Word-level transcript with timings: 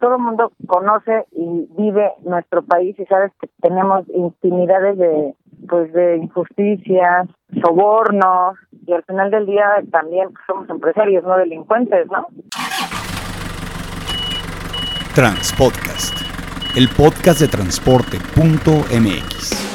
todo 0.00 0.16
el 0.16 0.22
mundo 0.22 0.52
conoce 0.66 1.26
y 1.32 1.68
vive 1.76 2.10
nuestro 2.24 2.62
país 2.62 2.98
y 2.98 3.04
sabes 3.06 3.32
que 3.40 3.48
tenemos 3.60 4.04
infinidades 4.14 4.98
de 4.98 5.34
pues 5.68 5.92
de 5.92 6.16
injusticias, 6.16 7.28
sobornos 7.62 8.56
y 8.86 8.92
al 8.92 9.04
final 9.04 9.30
del 9.30 9.46
día 9.46 9.64
también 9.90 10.28
somos 10.46 10.68
empresarios, 10.70 11.24
no 11.24 11.36
delincuentes, 11.36 12.06
¿no? 12.10 12.26
Transpodcast, 15.14 16.14
el 16.76 16.88
podcast 16.88 17.40
de 17.40 17.48
transporte.mx. 17.48 19.68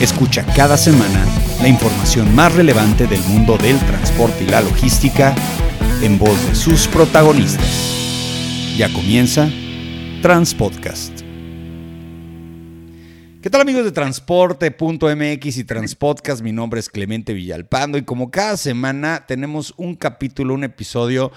Escucha 0.00 0.44
cada 0.54 0.76
semana 0.76 1.24
la 1.62 1.68
información 1.68 2.36
más 2.36 2.54
relevante 2.54 3.06
del 3.06 3.20
mundo 3.30 3.56
del 3.56 3.78
transporte 3.86 4.44
y 4.44 4.48
la 4.48 4.60
logística 4.60 5.34
en 6.02 6.18
voz 6.18 6.46
de 6.46 6.54
sus 6.54 6.86
protagonistas. 6.86 8.05
Ya 8.76 8.92
comienza 8.92 9.48
Transpodcast. 10.20 11.22
¿Qué 13.40 13.48
tal 13.48 13.62
amigos 13.62 13.86
de 13.86 13.90
transporte.mx 13.90 15.56
y 15.56 15.64
Transpodcast? 15.64 16.42
Mi 16.42 16.52
nombre 16.52 16.80
es 16.80 16.90
Clemente 16.90 17.32
Villalpando 17.32 17.96
y 17.96 18.02
como 18.02 18.30
cada 18.30 18.58
semana 18.58 19.24
tenemos 19.26 19.72
un 19.78 19.94
capítulo, 19.94 20.52
un 20.52 20.64
episodio 20.64 21.32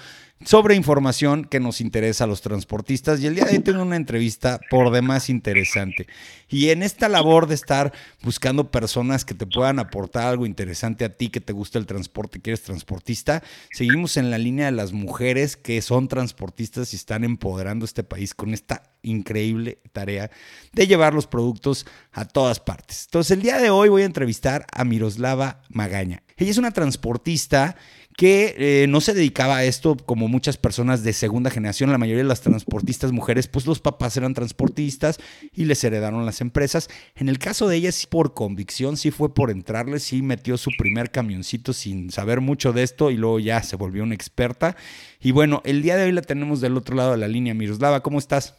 sobre 0.46 0.76
información 0.76 1.44
que 1.44 1.60
nos 1.60 1.82
interesa 1.82 2.24
a 2.24 2.28
los 2.28 2.42
transportistas. 2.42 3.20
Y 3.20 3.28
el 3.28 3.36
día 3.36 3.46
de 3.46 3.58
hoy 3.58 3.60
tengo 3.60 3.82
una 3.82 3.96
entrevista 3.96 4.60
por 4.70 4.92
demás 4.92 5.30
interesante. 5.30 6.08
Y 6.48 6.70
en 6.70 6.82
esta 6.82 7.10
labor 7.10 7.48
de 7.48 7.56
estar 7.56 7.94
buscando 8.24 8.72
personas 8.72 9.26
que 9.26 9.34
te 9.34 9.46
puedan 9.46 9.80
aportar 9.80 10.28
algo 10.28 10.46
interesante 10.46 11.06
a 11.06 11.16
ti, 11.16 11.30
que 11.30 11.42
te 11.42 11.54
gusta 11.54 11.78
el 11.78 11.86
transporte, 11.86 12.40
que 12.40 12.52
eres 12.52 12.64
transportista, 12.64 13.44
seguimos 13.72 14.18
en 14.18 14.32
la 14.32 14.38
línea 14.38 14.66
de 14.66 14.72
las 14.72 14.94
mujeres 14.94 15.58
que 15.58 15.82
son 15.82 16.08
transportistas 16.08 16.94
y 16.94 16.96
están 16.96 17.24
empoderando 17.24 17.86
este 17.86 18.04
país 18.04 18.34
con 18.34 18.54
esta 18.54 18.84
increíble 19.02 19.80
tarea 19.92 20.30
de 20.74 20.88
llevar 20.88 21.14
los 21.14 21.28
productos 21.28 21.86
a 22.12 22.26
todas 22.26 22.60
partes. 22.60 23.06
Entonces, 23.06 23.32
el 23.32 23.42
día 23.42 23.58
de 23.60 23.70
hoy 23.70 23.90
voy 23.90 24.04
a 24.04 24.06
entrevistar 24.06 24.66
a 24.72 24.84
Miroslava 24.84 25.62
Magaña. 25.70 26.24
Ella 26.38 26.52
es 26.52 26.58
una 26.58 26.72
transportista 26.72 27.76
que 28.20 28.56
eh, 28.58 28.88
no 28.88 29.00
se 29.00 29.14
dedicaba 29.14 29.56
a 29.56 29.64
esto 29.64 29.96
como 29.96 30.28
muchas 30.28 30.58
personas 30.58 31.04
de 31.04 31.14
segunda 31.14 31.50
generación, 31.50 31.90
la 31.90 31.98
mayoría 31.98 32.24
de 32.24 32.28
las 32.28 32.42
transportistas 32.42 33.14
mujeres, 33.14 33.48
pues 33.48 33.66
los 33.66 33.80
papás 33.80 34.18
eran 34.18 34.34
transportistas 34.34 35.20
y 35.54 35.64
les 35.64 35.82
heredaron 35.86 36.26
las 36.26 36.42
empresas. 36.42 36.90
En 37.16 37.30
el 37.30 37.40
caso 37.40 37.70
de 37.70 37.78
ella, 37.78 37.94
sí 37.94 38.08
por 38.08 38.34
convicción, 38.34 38.98
sí 38.98 39.10
fue 39.10 39.34
por 39.34 39.52
entrarle, 39.52 40.02
sí 40.02 40.22
metió 40.22 40.58
su 40.58 40.72
primer 40.78 41.12
camioncito 41.12 41.72
sin 41.72 42.12
saber 42.12 42.42
mucho 42.42 42.74
de 42.74 42.84
esto 42.84 43.10
y 43.10 43.16
luego 43.16 43.40
ya 43.40 43.64
se 43.64 43.78
volvió 43.78 44.04
una 44.04 44.16
experta. 44.16 44.76
Y 45.22 45.32
bueno, 45.32 45.62
el 45.64 45.82
día 45.82 45.96
de 45.96 46.04
hoy 46.04 46.12
la 46.12 46.22
tenemos 46.22 46.60
del 46.60 46.76
otro 46.76 46.98
lado 46.98 47.12
de 47.12 47.20
la 47.20 47.30
línea. 47.30 47.54
Miroslava, 47.54 48.04
¿cómo 48.04 48.20
estás? 48.20 48.54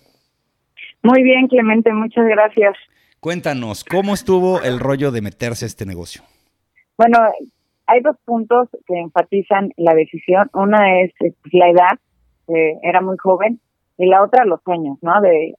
Muy 1.03 1.23
bien, 1.23 1.49
Clemente, 1.49 1.93
muchas 1.93 2.27
gracias. 2.27 2.77
Cuéntanos, 3.21 3.85
¿cómo 3.85 4.15
estuvo 4.15 4.63
el 4.63 4.81
rollo 4.81 5.11
de 5.11 5.23
meterse 5.23 5.65
a 5.65 5.69
este 5.69 5.87
negocio? 5.87 6.23
Bueno, 6.97 7.19
hay 7.87 8.01
dos 8.03 8.17
puntos 8.25 8.69
que 8.87 8.99
enfatizan 8.99 9.71
la 9.77 9.95
decisión. 9.95 10.49
Una 10.55 11.03
es 11.03 11.13
pues, 11.19 11.35
la 11.53 11.69
edad, 11.71 11.99
era 12.83 13.01
muy 13.01 13.17
joven, 13.19 13.61
y 13.99 14.07
la 14.07 14.23
otra 14.23 14.45
los 14.45 14.63
sueños, 14.63 14.99
¿no? 15.03 15.21
De, 15.21 15.55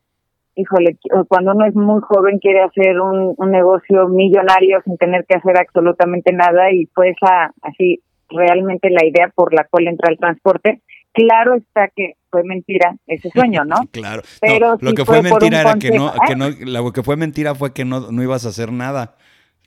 híjole, 0.55 0.97
cuando 1.27 1.51
uno 1.51 1.65
es 1.65 1.75
muy 1.75 2.01
joven 2.01 2.39
quiere 2.39 2.61
hacer 2.61 2.99
un, 2.99 3.35
negocio 3.51 4.07
millonario 4.07 4.81
sin 4.83 4.97
tener 4.97 5.25
que 5.25 5.37
hacer 5.37 5.57
absolutamente 5.59 6.33
nada 6.33 6.71
y 6.71 6.87
fue 6.87 7.09
esa, 7.09 7.53
así, 7.61 8.01
realmente 8.29 8.89
la 8.89 9.05
idea 9.05 9.31
por 9.35 9.53
la 9.53 9.65
cual 9.69 9.87
entra 9.87 10.11
el 10.11 10.17
transporte. 10.17 10.81
Claro 11.13 11.55
está 11.55 11.89
que 11.95 12.13
fue 12.29 12.43
mentira 12.43 12.95
ese 13.07 13.29
sueño, 13.29 13.65
¿no? 13.65 13.75
claro. 13.91 14.21
Pero 14.39 14.77
lo 14.79 14.93
que 14.93 15.05
fue, 15.05 15.21
mentira 15.21 15.61
era 15.61 15.73
que 15.75 15.91
no, 15.91 16.13
que 16.25 16.35
no, 16.35 16.49
lo 16.49 16.91
que 16.93 17.03
fue 17.03 17.17
mentira 17.17 17.53
fue 17.55 17.73
que 17.73 17.85
no, 17.85 18.11
no 18.11 18.23
ibas 18.23 18.45
a 18.45 18.49
hacer 18.49 18.71
nada. 18.71 19.15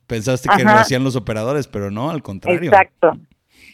Pensaste 0.07 0.49
que 0.57 0.65
lo 0.65 0.71
hacían 0.71 1.05
los 1.05 1.17
operadores, 1.17 1.67
pero 1.67 1.91
no, 1.91 2.11
al 2.11 2.23
contrario. 2.23 2.71
Exacto. 2.71 3.13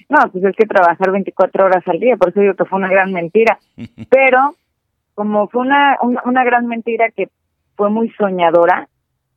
No, 0.09 0.19
pues 0.32 0.44
es 0.44 0.56
que 0.56 0.66
trabajar 0.66 1.12
24 1.12 1.64
horas 1.64 1.86
al 1.86 2.00
día, 2.00 2.16
por 2.16 2.30
eso 2.30 2.41
digo 2.41 2.54
que 2.54 2.64
fue 2.64 2.78
una 2.78 2.88
gran 2.88 3.12
mentira. 3.12 3.59
Pero 4.10 4.56
como 5.14 5.48
fue 5.48 5.60
una, 5.62 5.97
una, 6.25 6.44
gran 6.44 6.66
mentira 6.66 7.10
que 7.10 7.28
fue 7.76 7.91
muy 7.91 8.10
soñadora, 8.19 8.88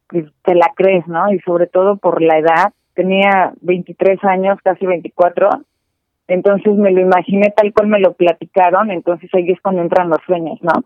pues 0.07 0.25
te 0.43 0.55
la 0.55 0.71
crees, 0.75 1.05
¿no? 1.07 1.31
Y 1.31 1.39
sobre 1.41 1.67
todo 1.67 1.97
por 1.97 2.21
la 2.21 2.39
edad, 2.39 2.73
tenía 2.95 3.53
23 3.61 4.23
años, 4.23 4.57
casi 4.63 4.85
24, 4.85 5.49
entonces 6.27 6.73
me 6.75 6.91
lo 6.91 7.01
imaginé 7.01 7.53
tal 7.55 7.73
cual 7.73 7.87
me 7.87 7.99
lo 7.99 8.13
platicaron, 8.13 8.91
entonces 8.91 9.29
ahí 9.33 9.49
es 9.51 9.61
cuando 9.61 9.81
entran 9.81 10.09
los 10.09 10.19
sueños, 10.25 10.59
¿no? 10.61 10.83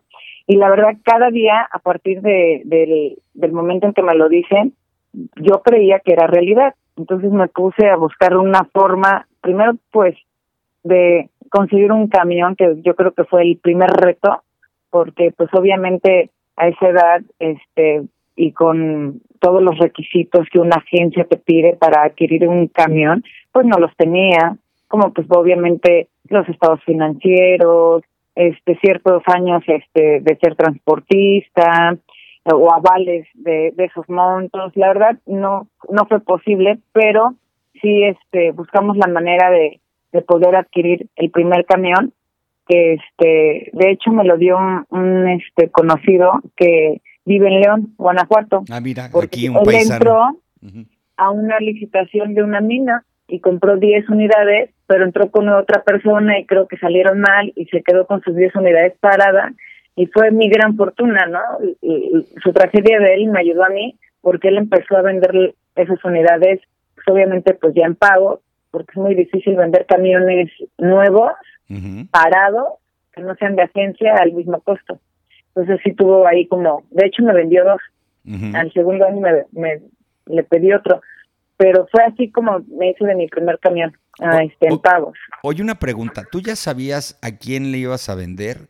Y 0.47 0.55
la 0.55 0.69
verdad, 0.69 0.95
cada 1.03 1.29
día, 1.29 1.67
a 1.71 1.79
partir 1.79 2.21
de, 2.21 2.61
del, 2.65 3.17
del 3.33 3.51
momento 3.51 3.87
en 3.87 3.93
que 3.93 4.01
me 4.01 4.15
lo 4.15 4.29
dicen, 4.29 4.73
yo 5.35 5.61
creía 5.61 5.99
que 5.99 6.13
era 6.13 6.27
realidad. 6.27 6.73
Entonces 6.95 7.31
me 7.31 7.47
puse 7.47 7.87
a 7.87 7.97
buscar 7.97 8.35
una 8.37 8.63
forma, 8.73 9.27
primero 9.41 9.73
pues, 9.91 10.15
de 10.83 11.29
conseguir 11.49 11.91
un 11.91 12.07
camión, 12.07 12.55
que 12.55 12.77
yo 12.81 12.95
creo 12.95 13.11
que 13.11 13.25
fue 13.25 13.43
el 13.43 13.57
primer 13.57 13.89
reto, 13.89 14.41
porque 14.89 15.33
pues 15.35 15.49
obviamente 15.53 16.29
a 16.55 16.67
esa 16.69 16.87
edad, 16.87 17.21
este, 17.39 18.03
y 18.35 18.51
con 18.51 19.21
todos 19.39 19.61
los 19.61 19.77
requisitos 19.77 20.47
que 20.51 20.59
una 20.59 20.77
agencia 20.77 21.25
te 21.25 21.37
pide 21.37 21.73
para 21.73 22.03
adquirir 22.03 22.47
un 22.47 22.67
camión, 22.67 23.23
pues 23.51 23.65
no 23.65 23.77
los 23.77 23.95
tenía, 23.95 24.57
como 24.87 25.13
pues 25.13 25.27
obviamente 25.29 26.07
los 26.29 26.47
estados 26.49 26.83
financieros, 26.83 28.03
este 28.35 28.77
ciertos 28.79 29.23
años 29.27 29.63
este 29.67 30.21
de 30.21 30.37
ser 30.41 30.55
transportista, 30.55 31.97
o 32.45 32.71
avales 32.71 33.27
de, 33.33 33.73
de 33.75 33.85
esos 33.85 34.07
montos. 34.09 34.71
La 34.75 34.87
verdad 34.87 35.17
no 35.25 35.67
no 35.89 36.05
fue 36.07 36.19
posible, 36.21 36.79
pero 36.93 37.35
sí 37.81 38.03
este 38.03 38.51
buscamos 38.51 38.97
la 38.97 39.07
manera 39.07 39.49
de, 39.49 39.79
de 40.11 40.21
poder 40.21 40.55
adquirir 40.55 41.07
el 41.15 41.31
primer 41.31 41.65
camión 41.65 42.13
que 42.67 42.93
este 42.93 43.69
de 43.73 43.91
hecho 43.91 44.11
me 44.11 44.23
lo 44.23 44.37
dio 44.37 44.57
un, 44.89 45.27
este 45.29 45.69
conocido 45.69 46.41
que 46.55 47.01
vive 47.25 47.47
en 47.47 47.61
León, 47.61 47.93
Guanajuato. 47.97 48.63
Ah, 48.69 48.81
mira, 48.81 49.09
aquí 49.21 49.49
un 49.49 49.57
él 49.69 49.75
entró 49.89 50.39
a 51.17 51.31
una 51.31 51.59
licitación 51.59 52.33
de 52.33 52.43
una 52.43 52.61
mina 52.61 53.05
y 53.27 53.39
compró 53.39 53.77
10 53.77 54.09
unidades, 54.09 54.71
pero 54.87 55.03
entró 55.03 55.29
con 55.29 55.49
otra 55.49 55.83
persona 55.83 56.39
y 56.39 56.45
creo 56.45 56.67
que 56.67 56.77
salieron 56.77 57.19
mal 57.19 57.51
y 57.55 57.65
se 57.65 57.83
quedó 57.83 58.07
con 58.07 58.21
sus 58.21 58.35
10 58.35 58.55
unidades 58.55 58.93
paradas 58.99 59.53
y 59.95 60.05
fue 60.07 60.31
mi 60.31 60.47
gran 60.49 60.77
fortuna, 60.77 61.25
¿no? 61.25 61.39
Y, 61.81 62.25
su 62.43 62.53
tragedia 62.53 62.99
de 62.99 63.15
él 63.15 63.27
me 63.27 63.39
ayudó 63.39 63.65
a 63.65 63.69
mí 63.69 63.97
porque 64.21 64.47
él 64.47 64.57
empezó 64.57 64.95
a 64.95 65.01
vender 65.01 65.55
esas 65.75 66.03
unidades, 66.05 66.61
pues, 66.95 67.07
obviamente 67.07 67.53
pues 67.55 67.73
ya 67.75 67.85
en 67.85 67.95
pago, 67.95 68.41
porque 68.71 68.91
es 68.91 68.97
muy 68.97 69.15
difícil 69.15 69.55
vender 69.55 69.85
camiones 69.85 70.51
nuevos, 70.77 71.31
parados, 72.11 72.75
que 73.13 73.21
no 73.21 73.35
sean 73.35 73.55
de 73.55 73.63
agencia 73.63 74.15
al 74.15 74.31
mismo 74.31 74.61
costo. 74.61 74.99
Entonces 75.49 75.79
sí 75.83 75.93
tuvo 75.93 76.27
ahí 76.27 76.47
como, 76.47 76.83
de 76.91 77.07
hecho 77.07 77.23
me 77.23 77.33
vendió 77.33 77.65
dos, 77.65 77.81
al 78.53 78.71
segundo 78.73 79.05
año 79.05 79.19
me, 79.19 79.45
me 79.51 79.81
le 80.27 80.43
pedí 80.43 80.71
otro, 80.73 81.01
pero 81.57 81.87
fue 81.91 82.03
así 82.03 82.31
como 82.31 82.59
me 82.67 82.91
hice 82.91 83.05
de 83.05 83.15
mi 83.15 83.27
primer 83.27 83.59
camión, 83.59 83.95
este, 84.41 84.67
en 84.67 84.79
pagos. 84.79 85.17
Oye, 85.43 85.61
una 85.61 85.75
pregunta, 85.75 86.23
¿tú 86.31 86.39
ya 86.39 86.55
sabías 86.55 87.19
a 87.21 87.37
quién 87.37 87.71
le 87.71 87.79
ibas 87.79 88.09
a 88.09 88.15
vender? 88.15 88.69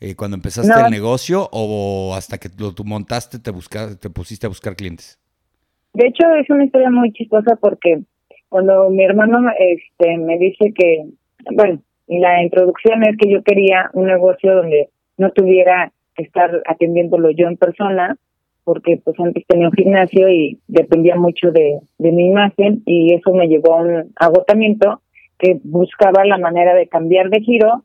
eh, 0.00 0.14
cuando 0.14 0.36
empezaste 0.36 0.72
el 0.84 0.90
negocio 0.90 1.48
o 1.52 2.14
hasta 2.14 2.38
que 2.38 2.48
lo 2.58 2.72
tú 2.74 2.84
montaste 2.84 3.38
te 3.38 3.50
buscaste, 3.50 3.96
te 3.96 4.10
pusiste 4.10 4.46
a 4.46 4.48
buscar 4.48 4.76
clientes? 4.76 5.18
De 5.94 6.06
hecho 6.06 6.24
es 6.40 6.48
una 6.50 6.64
historia 6.64 6.90
muy 6.90 7.12
chistosa 7.12 7.56
porque 7.56 8.00
cuando 8.48 8.90
mi 8.90 9.04
hermano 9.04 9.50
este 9.58 10.16
me 10.18 10.38
dice 10.38 10.72
que 10.74 11.06
bueno 11.52 11.82
la 12.06 12.42
introducción 12.42 13.02
es 13.02 13.16
que 13.18 13.30
yo 13.30 13.42
quería 13.42 13.90
un 13.92 14.06
negocio 14.06 14.54
donde 14.54 14.88
no 15.16 15.30
tuviera 15.30 15.92
que 16.14 16.22
estar 16.22 16.62
atendiéndolo 16.66 17.30
yo 17.30 17.48
en 17.48 17.56
persona 17.56 18.16
porque 18.68 19.00
pues 19.02 19.18
antes 19.18 19.46
tenía 19.46 19.68
un 19.68 19.72
gimnasio 19.72 20.28
y 20.28 20.60
dependía 20.68 21.16
mucho 21.16 21.50
de, 21.52 21.78
de 21.96 22.12
mi 22.12 22.26
imagen 22.26 22.82
y 22.84 23.14
eso 23.14 23.32
me 23.32 23.48
llevó 23.48 23.76
a 23.76 23.82
un 23.82 24.12
agotamiento 24.16 25.00
que 25.38 25.58
buscaba 25.64 26.26
la 26.26 26.36
manera 26.36 26.74
de 26.74 26.86
cambiar 26.86 27.30
de 27.30 27.40
giro 27.40 27.84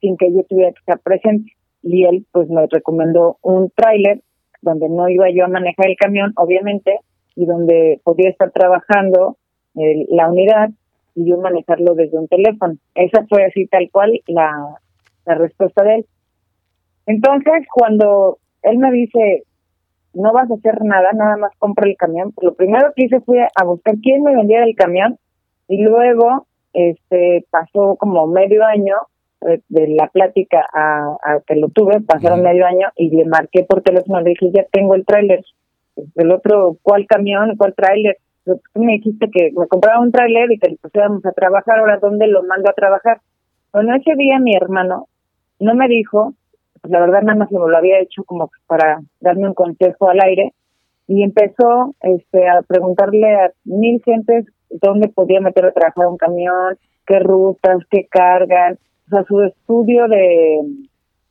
sin 0.00 0.16
que 0.16 0.32
yo 0.32 0.44
tuviera 0.44 0.70
que 0.70 0.78
estar 0.78 1.00
presente. 1.00 1.50
Y 1.82 2.04
él 2.04 2.24
pues 2.30 2.48
me 2.48 2.64
recomendó 2.70 3.38
un 3.42 3.72
tráiler 3.74 4.20
donde 4.62 4.88
no 4.88 5.08
iba 5.08 5.28
yo 5.30 5.46
a 5.46 5.48
manejar 5.48 5.88
el 5.88 5.96
camión, 5.96 6.32
obviamente, 6.36 7.00
y 7.34 7.44
donde 7.44 8.00
podía 8.04 8.30
estar 8.30 8.52
trabajando 8.52 9.36
eh, 9.74 10.06
la 10.10 10.30
unidad 10.30 10.70
y 11.16 11.28
yo 11.28 11.38
manejarlo 11.38 11.96
desde 11.96 12.16
un 12.16 12.28
teléfono. 12.28 12.74
Esa 12.94 13.26
fue 13.28 13.46
así 13.46 13.66
tal 13.66 13.90
cual 13.90 14.12
la, 14.28 14.76
la 15.26 15.34
respuesta 15.34 15.82
de 15.82 15.94
él. 15.96 16.06
Entonces, 17.06 17.66
cuando 17.74 18.38
él 18.62 18.78
me 18.78 18.92
dice, 18.92 19.42
no 20.14 20.32
vas 20.32 20.50
a 20.50 20.54
hacer 20.54 20.82
nada, 20.82 21.10
nada 21.12 21.36
más 21.36 21.52
compra 21.58 21.88
el 21.88 21.96
camión, 21.96 22.32
lo 22.40 22.54
primero 22.54 22.92
que 22.94 23.04
hice 23.04 23.20
fue 23.20 23.46
a 23.54 23.64
buscar 23.64 23.94
quién 24.02 24.22
me 24.22 24.34
vendiera 24.34 24.64
el 24.64 24.74
camión 24.74 25.18
y 25.68 25.82
luego 25.82 26.46
este 26.72 27.44
pasó 27.50 27.96
como 27.96 28.26
medio 28.26 28.64
año 28.64 28.96
de, 29.40 29.88
la 29.88 30.08
plática 30.08 30.66
a, 30.72 31.38
que 31.46 31.56
lo 31.56 31.68
tuve, 31.68 32.00
pasaron 32.00 32.42
medio 32.42 32.66
año 32.66 32.88
y 32.96 33.10
le 33.10 33.24
marqué 33.24 33.64
por 33.64 33.82
teléfono, 33.82 34.20
le 34.20 34.30
dije, 34.30 34.50
ya 34.52 34.64
tengo 34.70 34.94
el 34.94 35.06
tráiler. 35.06 35.44
El 36.16 36.30
otro, 36.30 36.76
¿cuál 36.82 37.06
camión? 37.06 37.56
¿Cuál 37.56 37.74
tráiler? 37.74 38.18
Tú 38.44 38.60
me 38.74 38.92
dijiste 38.94 39.28
que 39.30 39.50
me 39.56 39.66
compraba 39.66 40.00
un 40.00 40.12
tráiler 40.12 40.50
y 40.52 40.58
que 40.58 40.70
le 40.70 40.76
pusiéramos 40.76 41.24
a 41.24 41.32
trabajar, 41.32 41.78
ahora 41.78 41.98
¿dónde 41.98 42.26
lo 42.26 42.42
mando 42.42 42.70
a 42.70 42.74
trabajar? 42.74 43.20
Bueno, 43.72 43.94
ese 43.94 44.14
día 44.16 44.38
mi 44.38 44.54
hermano 44.54 45.06
no 45.58 45.74
me 45.74 45.88
dijo, 45.88 46.34
pues 46.80 46.92
la 46.92 47.00
verdad 47.00 47.22
nada 47.22 47.38
más 47.38 47.50
me 47.52 47.58
lo 47.58 47.76
había 47.76 48.00
hecho 48.00 48.24
como 48.24 48.50
para 48.66 49.00
darme 49.20 49.48
un 49.48 49.54
consejo 49.54 50.08
al 50.08 50.20
aire, 50.20 50.52
y 51.06 51.24
empezó 51.24 51.96
este, 52.02 52.48
a 52.48 52.62
preguntarle 52.62 53.34
a 53.34 53.50
mil 53.64 54.00
gentes 54.04 54.46
dónde 54.70 55.08
podía 55.08 55.40
meter 55.40 55.64
a 55.64 55.72
trabajar 55.72 56.06
un 56.06 56.16
camión, 56.16 56.78
qué 57.04 57.18
rutas, 57.18 57.78
qué 57.90 58.06
cargan. 58.08 58.78
O 59.06 59.10
sea, 59.10 59.24
su 59.24 59.42
estudio 59.42 60.06
de, 60.06 60.60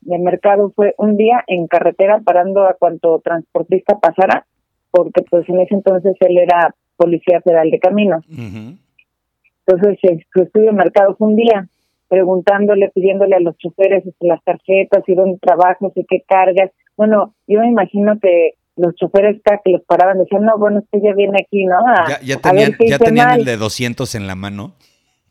de 0.01 0.19
mercado 0.19 0.73
fue 0.75 0.95
un 0.97 1.15
día 1.15 1.45
en 1.47 1.67
carretera 1.67 2.19
parando 2.19 2.67
a 2.67 2.73
cuanto 2.73 3.19
transportista 3.19 3.97
pasara, 3.99 4.45
porque 4.91 5.23
pues 5.29 5.47
en 5.47 5.61
ese 5.61 5.75
entonces 5.75 6.13
él 6.19 6.37
era 6.37 6.75
policía 6.97 7.39
federal 7.39 7.71
de 7.71 7.79
caminos. 7.79 8.25
Entonces 8.29 9.97
su 10.33 10.41
estudio 10.41 10.71
de 10.71 10.73
mercado 10.73 11.15
fue 11.15 11.29
un 11.29 11.35
día 11.37 11.69
preguntándole, 12.09 12.91
pidiéndole 12.93 13.35
a 13.35 13.39
los 13.39 13.57
choferes 13.57 14.05
este, 14.05 14.27
las 14.27 14.43
tarjetas 14.43 15.03
y 15.07 15.15
dónde 15.15 15.37
trabajas 15.39 15.91
y 15.95 16.05
qué 16.05 16.23
cargas. 16.27 16.71
Bueno, 16.97 17.35
yo 17.47 17.59
me 17.59 17.69
imagino 17.69 18.19
que 18.19 18.55
los 18.75 18.95
choferes 18.95 19.41
que 19.43 19.71
los 19.71 19.83
paraban 19.83 20.17
decían, 20.17 20.43
no, 20.43 20.57
bueno, 20.57 20.79
usted 20.79 20.99
ya 21.01 21.13
viene 21.13 21.37
aquí, 21.41 21.65
¿no? 21.65 21.77
ya, 22.21 22.37
tenían, 22.37 22.71
ya 22.85 22.97
tenían 22.97 23.39
el 23.39 23.45
de 23.45 23.57
200 23.57 24.15
en 24.15 24.27
la 24.27 24.35
mano. 24.35 24.73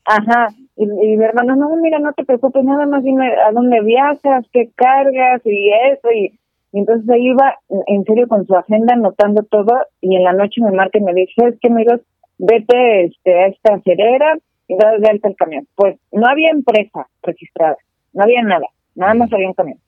Ajá, 0.04 0.48
y, 0.76 0.86
mi 0.86 1.24
hermano, 1.24 1.56
no, 1.56 1.76
mira, 1.76 1.98
no 1.98 2.12
te 2.12 2.24
preocupes, 2.24 2.64
nada 2.64 2.86
más 2.86 3.02
dime 3.02 3.26
a 3.46 3.52
dónde 3.52 3.82
viajas, 3.82 4.46
qué 4.52 4.70
cargas 4.74 5.42
y 5.44 5.70
eso, 5.92 6.10
y, 6.10 6.38
entonces 6.72 7.08
ahí 7.10 7.28
iba 7.28 7.56
en 7.86 8.04
serio 8.04 8.28
con 8.28 8.46
su 8.46 8.54
agenda 8.54 8.94
anotando 8.94 9.42
todo, 9.42 9.74
y 10.00 10.16
en 10.16 10.24
la 10.24 10.32
noche 10.32 10.62
me 10.62 10.70
marca 10.70 10.98
y 10.98 11.02
me 11.02 11.12
dice, 11.14 11.32
es 11.48 11.58
que 11.60 11.68
amigos, 11.68 12.00
vete 12.38 13.04
este, 13.04 13.34
a 13.34 13.46
esta 13.48 13.74
acerera 13.74 14.38
y 14.68 14.76
da 14.76 14.96
de 14.98 15.08
alta 15.08 15.28
el 15.28 15.36
camión. 15.36 15.66
Pues 15.74 15.98
no 16.12 16.26
había 16.28 16.50
empresa 16.50 17.08
registrada, 17.22 17.76
no 18.12 18.22
había 18.22 18.42
nada, 18.42 18.66
nada 18.94 19.14
más 19.14 19.32
había 19.32 19.48
un 19.48 19.54
camión. 19.54 19.78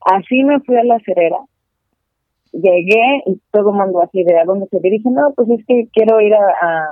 Así 0.00 0.42
me 0.44 0.60
fui 0.60 0.76
a 0.76 0.84
la 0.84 0.96
acerera, 0.96 1.38
llegué 2.52 3.22
y 3.26 3.40
todo 3.50 3.70
el 3.70 3.76
mundo 3.76 4.02
así 4.02 4.22
de 4.24 4.38
a 4.38 4.44
dónde 4.44 4.66
se 4.68 4.80
dirige, 4.80 5.10
no, 5.10 5.32
pues 5.34 5.50
es 5.50 5.66
que 5.66 5.88
quiero 5.92 6.20
ir 6.20 6.34
a, 6.34 6.90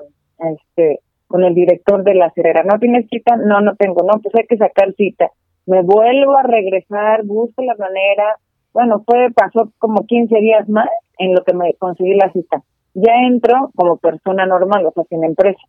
este 0.52 1.00
con 1.26 1.44
el 1.44 1.54
director 1.54 2.04
de 2.04 2.14
la 2.14 2.26
acerera, 2.26 2.64
¿no 2.64 2.78
tienes 2.78 3.06
cita? 3.10 3.36
No, 3.36 3.60
no 3.60 3.76
tengo, 3.76 4.02
no, 4.02 4.18
pues 4.20 4.34
hay 4.34 4.46
que 4.46 4.56
sacar 4.56 4.94
cita. 4.94 5.30
Me 5.66 5.82
vuelvo 5.82 6.38
a 6.38 6.42
regresar, 6.42 7.22
busco 7.24 7.62
la 7.62 7.74
manera, 7.76 8.36
bueno, 8.72 9.02
fue, 9.04 9.30
pasó 9.34 9.70
como 9.78 10.06
15 10.06 10.34
días 10.40 10.68
más 10.70 10.88
en 11.18 11.34
lo 11.34 11.44
que 11.44 11.52
me 11.52 11.74
conseguí 11.74 12.14
la 12.14 12.32
cita. 12.32 12.62
Ya 12.94 13.12
entro 13.26 13.70
como 13.74 13.98
persona 13.98 14.46
normal, 14.46 14.86
o 14.86 14.92
sea, 14.92 15.04
sin 15.04 15.22
empresa. 15.22 15.60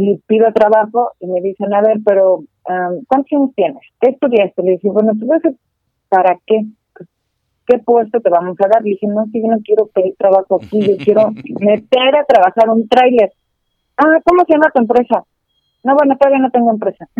Y 0.00 0.18
pido 0.28 0.52
trabajo 0.52 1.10
y 1.18 1.26
me 1.26 1.40
dicen, 1.40 1.74
a 1.74 1.80
ver, 1.80 1.98
pero 2.04 2.36
um, 2.36 3.04
¿cuántos 3.08 3.32
años 3.32 3.50
tienes? 3.56 3.82
¿Qué 4.00 4.10
estudiaste? 4.10 4.62
Le 4.62 4.72
dije, 4.72 4.88
bueno, 4.90 5.12
pues, 5.18 5.42
¿para 6.08 6.38
qué? 6.46 6.66
¿qué 7.66 7.78
puesto 7.78 8.20
te 8.20 8.30
vamos 8.30 8.56
a 8.60 8.68
dar? 8.68 8.82
Le 8.82 8.90
dije, 8.90 9.08
no, 9.08 9.26
si 9.26 9.42
yo 9.42 9.48
no 9.48 9.58
quiero 9.64 9.86
pedir 9.88 10.14
trabajo 10.16 10.60
aquí, 10.62 10.80
yo 10.80 10.96
quiero 11.04 11.30
meter 11.60 12.16
a 12.16 12.24
trabajar 12.24 12.70
un 12.70 12.88
tráiler. 12.88 13.32
Ah, 13.96 14.20
¿cómo 14.24 14.44
se 14.46 14.52
llama 14.52 14.70
tu 14.72 14.80
empresa? 14.80 15.24
No, 15.82 15.94
bueno, 15.94 16.16
todavía 16.16 16.40
no 16.40 16.50
tengo 16.50 16.70
empresa. 16.70 17.08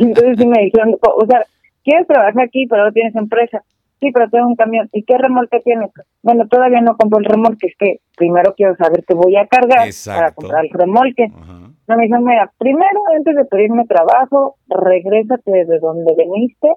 entonces 0.00 0.38
sí 0.38 0.46
me 0.46 0.62
dijeron, 0.62 0.96
o 1.00 1.26
sea, 1.26 1.44
¿quieres 1.84 2.06
trabajar 2.06 2.40
aquí, 2.44 2.66
pero 2.66 2.84
no 2.84 2.92
tienes 2.92 3.14
empresa? 3.16 3.62
Sí, 4.00 4.10
pero 4.12 4.28
tengo 4.28 4.46
un 4.46 4.56
camión. 4.56 4.88
¿Y 4.92 5.04
qué 5.04 5.16
remolque 5.16 5.60
tienes? 5.60 5.90
Bueno, 6.22 6.46
todavía 6.48 6.80
no 6.80 6.96
compro 6.96 7.18
el 7.18 7.24
remolque, 7.24 7.68
es 7.68 7.76
que 7.78 8.00
primero 8.16 8.54
quiero 8.54 8.76
saber 8.76 9.04
qué 9.06 9.14
voy 9.14 9.36
a 9.36 9.46
cargar 9.46 9.88
para 10.04 10.32
comprar 10.32 10.64
el 10.64 10.70
remolque. 10.70 11.28
No, 11.88 11.96
me 11.96 12.02
dijeron, 12.02 12.24
mira, 12.24 12.52
primero, 12.58 13.00
antes 13.16 13.34
de 13.36 13.44
pedirme 13.44 13.86
trabajo, 13.86 14.56
regrésate 14.68 15.50
desde 15.50 15.78
donde 15.78 16.14
viniste 16.16 16.68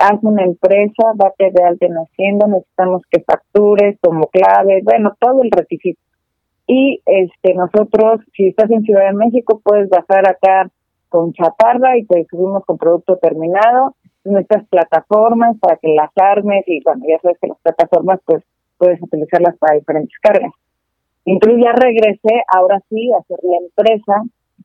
haz 0.00 0.18
una 0.22 0.44
empresa, 0.44 1.12
date 1.14 1.50
de 1.52 1.62
alta 1.62 1.86
en 1.86 1.94
Hacienda, 1.94 2.46
necesitamos 2.46 3.02
que 3.10 3.20
factures 3.20 3.98
como 4.00 4.26
clave, 4.28 4.80
bueno, 4.82 5.14
todo 5.20 5.42
el 5.42 5.50
requisito. 5.50 6.00
Y 6.66 7.02
este 7.04 7.54
nosotros, 7.54 8.20
si 8.34 8.48
estás 8.48 8.70
en 8.70 8.82
Ciudad 8.82 9.06
de 9.10 9.16
México, 9.16 9.60
puedes 9.62 9.90
bajar 9.90 10.28
acá 10.28 10.70
con 11.08 11.32
chatarra 11.32 11.98
y 11.98 12.06
te 12.06 12.26
subimos 12.30 12.64
con 12.64 12.78
producto 12.78 13.16
terminado, 13.16 13.96
nuestras 14.24 14.66
plataformas 14.68 15.56
para 15.58 15.76
que 15.76 15.88
las 15.88 16.10
armes 16.16 16.64
y 16.66 16.82
bueno, 16.84 17.04
ya 17.08 17.18
sabes 17.20 17.38
que 17.40 17.48
las 17.48 17.58
plataformas 17.58 18.20
pues 18.24 18.44
puedes 18.78 19.00
utilizarlas 19.02 19.56
para 19.58 19.78
diferentes 19.78 20.18
cargas. 20.20 20.52
Entonces 21.24 21.60
ya 21.62 21.72
regresé, 21.72 22.42
ahora 22.52 22.80
sí, 22.88 23.10
a 23.12 23.18
hacer 23.18 23.38
la 23.42 23.58
empresa, 23.58 24.22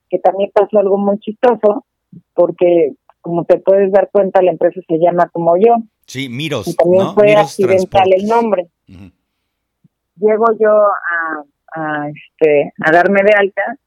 que 0.09 0.19
también 0.19 0.51
pasó 0.53 0.79
algo 0.79 0.97
muy 0.97 1.19
chistoso, 1.19 1.85
porque 2.33 2.93
como 3.21 3.43
te 3.43 3.57
puedes 3.57 3.91
dar 3.91 4.09
cuenta, 4.11 4.41
la 4.41 4.51
empresa 4.51 4.79
se 4.87 4.97
llama 4.97 5.29
como 5.29 5.57
yo. 5.57 5.75
Sí, 6.05 6.29
Miros. 6.29 6.67
Y 6.67 6.75
también 6.75 7.07
fue 7.13 7.35
accidental 7.35 8.09
el 8.13 8.27
nombre. 8.27 8.67
Llego 8.87 10.45
yo 10.59 10.71
a, 10.71 11.43
a, 11.75 12.09
este, 12.09 12.71
a 12.79 12.91
darme 12.91 13.21
de 13.23 13.33
alta 13.35 13.77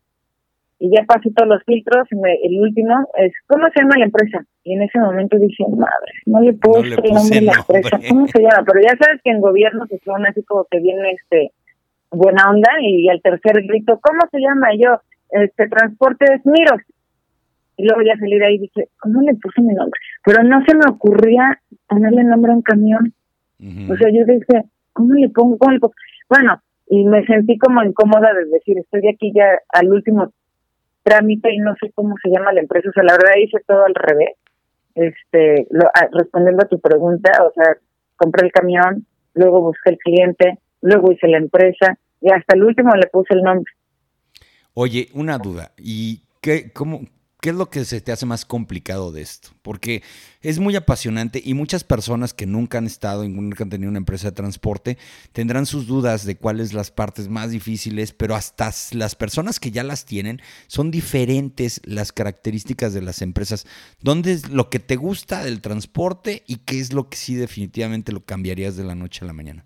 y 0.80 0.90
ya 0.94 1.04
pasé 1.04 1.30
todos 1.34 1.48
los 1.48 1.62
filtros. 1.64 2.06
el 2.10 2.60
último 2.60 3.08
es, 3.16 3.32
¿cómo 3.46 3.66
se 3.74 3.80
llama 3.80 3.98
la 3.98 4.04
empresa? 4.04 4.44
Y 4.64 4.74
en 4.74 4.82
ese 4.82 4.98
momento 4.98 5.36
dije, 5.38 5.64
madre, 5.76 6.12
no 6.26 6.40
le 6.40 6.52
puse, 6.52 6.94
el 6.94 7.14
nombre 7.14 7.40
de 7.40 7.46
la 7.46 7.52
empresa. 7.58 7.98
¿Cómo 8.08 8.26
se 8.28 8.40
llama? 8.40 8.64
Pero 8.64 8.80
ya 8.82 8.96
sabes 8.96 9.20
que 9.22 9.30
en 9.30 9.40
gobierno 9.40 9.86
se 9.86 9.98
suena 9.98 10.28
así 10.28 10.42
como 10.44 10.66
que 10.70 10.78
viene 10.80 11.12
este 11.12 11.52
buena 12.10 12.48
onda 12.48 12.70
y 12.80 13.08
al 13.08 13.20
tercer 13.20 13.62
grito, 13.66 13.98
¿cómo 14.00 14.20
se 14.30 14.38
llama? 14.40 14.68
yo, 14.78 15.00
este 15.30 15.68
transporte 15.68 16.24
es 16.32 16.46
Miros. 16.46 16.80
Y 17.76 17.84
luego 17.84 18.02
ya 18.02 18.18
salí 18.18 18.38
de 18.38 18.46
ahí 18.46 18.54
y 18.56 18.60
dije, 18.60 18.88
¿cómo 18.98 19.20
le 19.22 19.34
puse 19.34 19.60
mi 19.60 19.74
nombre? 19.74 19.98
Pero 20.24 20.42
no 20.42 20.64
se 20.64 20.74
me 20.74 20.90
ocurría 20.90 21.60
ponerle 21.88 22.24
nombre 22.24 22.52
a 22.52 22.56
un 22.56 22.62
camión. 22.62 23.12
O 23.60 23.96
sea, 23.96 24.10
yo 24.10 24.24
dije, 24.24 24.64
¿cómo 24.92 25.14
le 25.14 25.28
pongo? 25.28 25.58
¿Cómo 25.58 25.72
le 25.72 25.80
pongo? 25.80 25.94
Bueno, 26.28 26.60
y 26.88 27.04
me 27.04 27.24
sentí 27.26 27.56
como 27.58 27.82
incómoda 27.82 28.32
de 28.32 28.46
decir, 28.46 28.78
estoy 28.78 29.08
aquí 29.08 29.32
ya 29.34 29.46
al 29.72 29.92
último 29.92 30.32
trámite 31.08 31.52
y 31.52 31.58
no 31.58 31.74
sé 31.80 31.90
cómo 31.94 32.14
se 32.22 32.30
llama 32.30 32.52
la 32.52 32.60
empresa. 32.60 32.90
O 32.90 32.92
sea, 32.92 33.02
la 33.02 33.12
verdad 33.12 33.32
hice 33.42 33.58
todo 33.66 33.84
al 33.84 33.94
revés. 33.94 34.36
Este, 34.94 35.66
lo, 35.70 35.86
ah, 35.94 36.08
respondiendo 36.12 36.64
a 36.64 36.68
tu 36.68 36.80
pregunta, 36.80 37.30
o 37.44 37.52
sea, 37.52 37.76
compré 38.16 38.46
el 38.46 38.52
camión, 38.52 39.06
luego 39.34 39.60
busqué 39.60 39.90
el 39.90 39.98
cliente, 39.98 40.58
luego 40.80 41.12
hice 41.12 41.28
la 41.28 41.38
empresa 41.38 41.98
y 42.20 42.32
hasta 42.32 42.56
el 42.56 42.64
último 42.64 42.94
le 42.94 43.06
puse 43.06 43.34
el 43.34 43.42
nombre. 43.42 43.72
Oye, 44.74 45.08
una 45.14 45.38
duda. 45.38 45.70
¿Y 45.78 46.22
qué, 46.40 46.72
cómo, 46.72 47.00
¿Qué 47.40 47.50
es 47.50 47.54
lo 47.54 47.70
que 47.70 47.84
se 47.84 48.00
te 48.00 48.10
hace 48.10 48.26
más 48.26 48.44
complicado 48.44 49.12
de 49.12 49.20
esto? 49.20 49.50
Porque 49.62 50.02
es 50.40 50.58
muy 50.58 50.74
apasionante 50.74 51.40
y 51.44 51.54
muchas 51.54 51.84
personas 51.84 52.34
que 52.34 52.46
nunca 52.46 52.78
han 52.78 52.86
estado, 52.86 53.22
nunca 53.28 53.62
han 53.62 53.70
tenido 53.70 53.88
una 53.88 53.98
empresa 53.98 54.30
de 54.30 54.34
transporte, 54.34 54.98
tendrán 55.32 55.64
sus 55.64 55.86
dudas 55.86 56.26
de 56.26 56.36
cuáles 56.36 56.72
las 56.72 56.90
partes 56.90 57.28
más 57.28 57.52
difíciles, 57.52 58.12
pero 58.12 58.34
hasta 58.34 58.72
las 58.92 59.14
personas 59.14 59.60
que 59.60 59.70
ya 59.70 59.84
las 59.84 60.04
tienen 60.04 60.40
son 60.66 60.90
diferentes 60.90 61.80
las 61.84 62.10
características 62.10 62.92
de 62.92 63.02
las 63.02 63.22
empresas. 63.22 63.68
¿Dónde 64.00 64.32
es 64.32 64.50
lo 64.50 64.68
que 64.68 64.80
te 64.80 64.96
gusta 64.96 65.44
del 65.44 65.60
transporte 65.60 66.42
y 66.48 66.56
qué 66.56 66.80
es 66.80 66.92
lo 66.92 67.08
que 67.08 67.16
sí 67.16 67.36
definitivamente 67.36 68.10
lo 68.10 68.24
cambiarías 68.24 68.76
de 68.76 68.82
la 68.82 68.96
noche 68.96 69.24
a 69.24 69.28
la 69.28 69.32
mañana? 69.32 69.64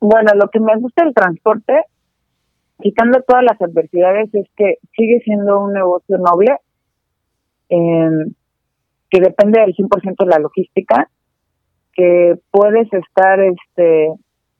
Bueno, 0.00 0.32
lo 0.36 0.48
que 0.48 0.58
me 0.58 0.74
gusta 0.78 1.04
del 1.04 1.12
transporte 1.12 1.74
quitando 2.80 3.20
todas 3.22 3.44
las 3.44 3.60
adversidades, 3.60 4.32
es 4.34 4.46
que 4.56 4.78
sigue 4.96 5.20
siendo 5.20 5.60
un 5.60 5.72
negocio 5.72 6.18
noble, 6.18 6.56
eh, 7.68 8.32
que 9.10 9.20
depende 9.20 9.60
del 9.60 9.74
100% 9.74 10.24
de 10.24 10.30
la 10.30 10.38
logística, 10.38 11.08
que 11.94 12.38
puedes 12.50 12.92
estar 12.92 13.40
este 13.40 14.12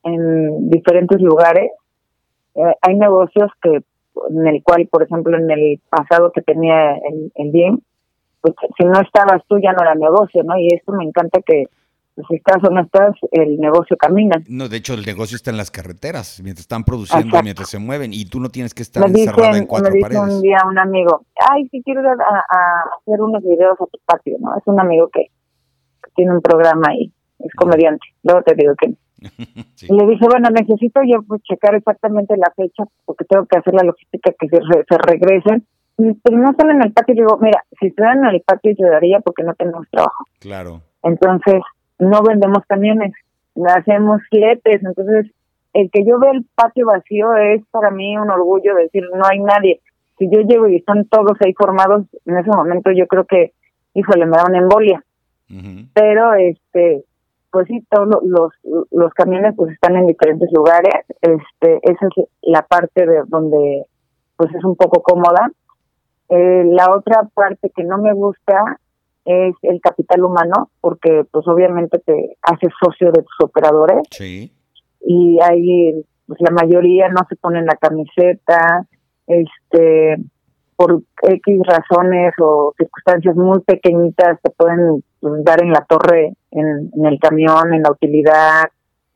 en 0.04 0.70
diferentes 0.70 1.20
lugares. 1.20 1.70
Eh, 2.54 2.74
hay 2.80 2.94
negocios 2.94 3.50
que 3.60 3.82
en 4.30 4.46
el 4.46 4.62
cual, 4.62 4.88
por 4.90 5.02
ejemplo, 5.02 5.36
en 5.36 5.50
el 5.50 5.80
pasado 5.90 6.32
que 6.32 6.40
tenía 6.40 6.94
el, 6.94 7.32
el 7.34 7.50
bien, 7.50 7.82
pues 8.40 8.54
si 8.78 8.86
no 8.86 9.00
estabas 9.00 9.42
tú 9.48 9.58
ya 9.58 9.72
no 9.72 9.82
era 9.82 9.94
negocio, 9.94 10.42
¿no? 10.42 10.56
Y 10.56 10.68
esto 10.68 10.92
me 10.92 11.04
encanta 11.04 11.40
que 11.44 11.66
pues, 12.16 12.26
si 12.30 12.36
estás 12.36 12.64
o 12.64 12.72
no 12.72 12.80
estás, 12.80 13.14
el 13.30 13.58
negocio 13.58 13.94
camina. 13.98 14.42
No, 14.48 14.70
de 14.70 14.78
hecho, 14.78 14.94
el 14.94 15.04
negocio 15.04 15.36
está 15.36 15.50
en 15.50 15.58
las 15.58 15.70
carreteras, 15.70 16.40
mientras 16.42 16.62
están 16.62 16.82
produciendo, 16.82 17.42
mientras 17.42 17.68
se 17.68 17.78
mueven, 17.78 18.14
y 18.14 18.24
tú 18.24 18.40
no 18.40 18.48
tienes 18.48 18.72
que 18.72 18.82
estar 18.82 19.06
encerrado 19.06 19.54
en 19.54 19.66
cuatro 19.66 19.90
me 19.92 19.98
dice 19.98 20.18
un 20.18 20.40
día 20.40 20.56
un 20.66 20.78
amigo, 20.78 21.26
ay, 21.50 21.68
si 21.68 21.82
quiero 21.82 22.00
hacer 22.00 23.20
unos 23.20 23.42
videos 23.42 23.78
a 23.78 23.84
tu 23.84 23.98
patio, 24.06 24.38
¿no? 24.40 24.56
Es 24.56 24.62
un 24.64 24.80
amigo 24.80 25.10
que, 25.12 25.26
tiene 26.14 26.32
un 26.32 26.40
programa 26.40 26.88
ahí, 26.88 27.12
es 27.40 27.52
comediante, 27.54 28.06
luego 28.22 28.40
te 28.42 28.54
digo 28.54 28.72
que 28.80 28.94
Y 29.82 29.94
le 29.94 30.06
dije, 30.06 30.26
bueno, 30.26 30.48
necesito 30.48 31.00
yo 31.06 31.20
pues, 31.28 31.42
checar 31.42 31.74
exactamente 31.74 32.34
la 32.38 32.50
fecha, 32.56 32.84
porque 33.04 33.26
tengo 33.26 33.44
que 33.44 33.58
hacer 33.58 33.74
la 33.74 33.82
logística 33.82 34.32
que 34.38 34.48
se, 34.48 34.56
se 34.56 34.98
regresen, 34.98 35.66
pero 35.96 36.38
no 36.38 36.50
están 36.50 36.70
en 36.70 36.82
el 36.82 36.92
patio, 36.92 37.14
digo, 37.14 37.38
mira, 37.42 37.62
si 37.78 37.88
estuvieran 37.88 38.24
en 38.24 38.36
el 38.36 38.40
patio 38.40 38.72
ayudaría 38.72 39.20
porque 39.20 39.42
no 39.42 39.52
tenemos 39.54 39.86
trabajo. 39.90 40.24
Claro. 40.40 40.80
Entonces, 41.02 41.60
no 41.98 42.22
vendemos 42.22 42.64
camiones, 42.66 43.12
hacemos 43.68 44.20
fletes, 44.30 44.82
entonces 44.84 45.30
el 45.72 45.90
que 45.90 46.04
yo 46.04 46.18
vea 46.18 46.30
el 46.32 46.46
patio 46.54 46.86
vacío 46.86 47.34
es 47.36 47.62
para 47.70 47.90
mí 47.90 48.16
un 48.16 48.30
orgullo 48.30 48.74
decir 48.74 49.04
no 49.14 49.24
hay 49.30 49.40
nadie. 49.40 49.80
Si 50.18 50.28
yo 50.30 50.40
llego 50.40 50.66
y 50.68 50.76
están 50.76 51.04
todos 51.06 51.36
ahí 51.44 51.52
formados, 51.52 52.06
en 52.24 52.38
ese 52.38 52.48
momento 52.48 52.90
yo 52.92 53.06
creo 53.06 53.24
que, 53.26 53.52
híjole, 53.92 54.24
me 54.24 54.36
da 54.36 54.46
una 54.48 54.58
embolia. 54.58 55.04
Pero, 55.94 56.34
este, 56.34 57.04
pues 57.50 57.68
sí, 57.68 57.84
todos 57.90 58.08
los, 58.24 58.52
los 58.90 59.12
camiones 59.12 59.54
pues 59.54 59.72
están 59.72 59.96
en 59.96 60.06
diferentes 60.06 60.50
lugares. 60.52 61.04
Este, 61.20 61.78
esa 61.82 62.06
es 62.06 62.24
la 62.42 62.62
parte 62.62 63.06
de 63.06 63.22
donde 63.26 63.84
pues 64.36 64.54
es 64.54 64.64
un 64.64 64.76
poco 64.76 65.02
cómoda. 65.02 65.50
Eh, 66.28 66.64
la 66.64 66.92
otra 66.94 67.28
parte 67.34 67.70
que 67.74 67.84
no 67.84 67.98
me 67.98 68.12
gusta 68.14 68.80
es 69.26 69.54
el 69.62 69.80
capital 69.80 70.22
humano, 70.22 70.70
porque 70.80 71.24
pues 71.30 71.46
obviamente 71.48 71.98
te 71.98 72.36
haces 72.42 72.72
socio 72.82 73.10
de 73.12 73.22
tus 73.22 73.40
operadores. 73.42 74.06
Sí. 74.10 74.52
Y 75.00 75.38
ahí 75.42 76.04
pues 76.26 76.40
la 76.40 76.50
mayoría 76.50 77.08
no 77.08 77.22
se 77.28 77.36
ponen 77.36 77.66
la 77.66 77.76
camiseta, 77.76 78.86
este 79.26 80.16
por 80.76 81.02
X 81.22 81.58
razones 81.64 82.34
o 82.38 82.74
circunstancias 82.76 83.34
muy 83.34 83.60
pequeñitas 83.60 84.38
te 84.42 84.50
pueden 84.50 85.02
pues, 85.20 85.42
dar 85.42 85.62
en 85.62 85.72
la 85.72 85.84
torre, 85.88 86.34
en, 86.50 86.90
en, 86.94 87.06
el 87.06 87.18
camión, 87.18 87.72
en 87.72 87.82
la 87.82 87.92
utilidad, 87.92 88.64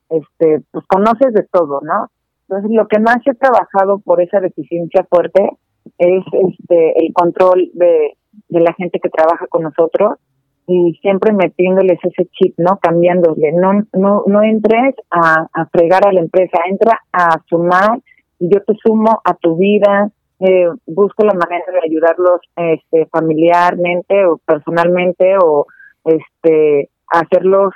este, 0.09 0.63
pues 0.71 0.87
conoces 0.87 1.35
de 1.35 1.47
todo, 1.53 1.81
¿no? 1.83 2.09
Entonces 2.49 2.71
lo 2.75 2.89
que 2.89 2.99
más 2.99 3.19
he 3.27 3.35
trabajado 3.35 3.99
por 3.99 4.23
esa 4.23 4.41
deficiencia 4.41 5.07
fuerte 5.09 5.51
es 5.99 6.25
este 6.33 7.05
el 7.05 7.13
control 7.13 7.71
de, 7.75 8.17
de 8.49 8.61
la 8.61 8.73
gente 8.75 9.01
que 9.01 9.09
trabaja 9.09 9.47
con 9.49 9.63
nosotros 9.63 10.19
y 10.67 10.99
siempre 11.03 11.33
metiéndoles 11.33 11.99
ese 12.03 12.29
chip, 12.33 12.55
¿no? 12.59 12.79
Cambiándole. 12.81 13.53
No, 13.53 13.73
no, 13.93 14.25
no 14.27 14.43
entres 14.43 14.95
a, 15.11 15.47
a 15.53 15.67
fregar 15.67 16.07
a 16.07 16.13
la 16.13 16.21
empresa, 16.21 16.59
entra 16.67 17.01
a 17.13 17.41
sumar 17.49 18.01
y 18.39 18.53
yo 18.53 18.63
te 18.63 18.75
sumo 18.83 19.21
a 19.25 19.35
tu 19.35 19.57
vida, 19.57 20.11
eh, 20.41 20.69
busco 20.87 21.25
la 21.25 21.35
manera 21.35 21.65
de 21.71 21.81
ayudarlos 21.85 22.41
este, 22.57 23.07
familiarmente 23.07 24.25
o 24.25 24.39
personalmente 24.39 25.37
o 25.43 25.67
este 26.05 26.89
hacerlos 27.09 27.75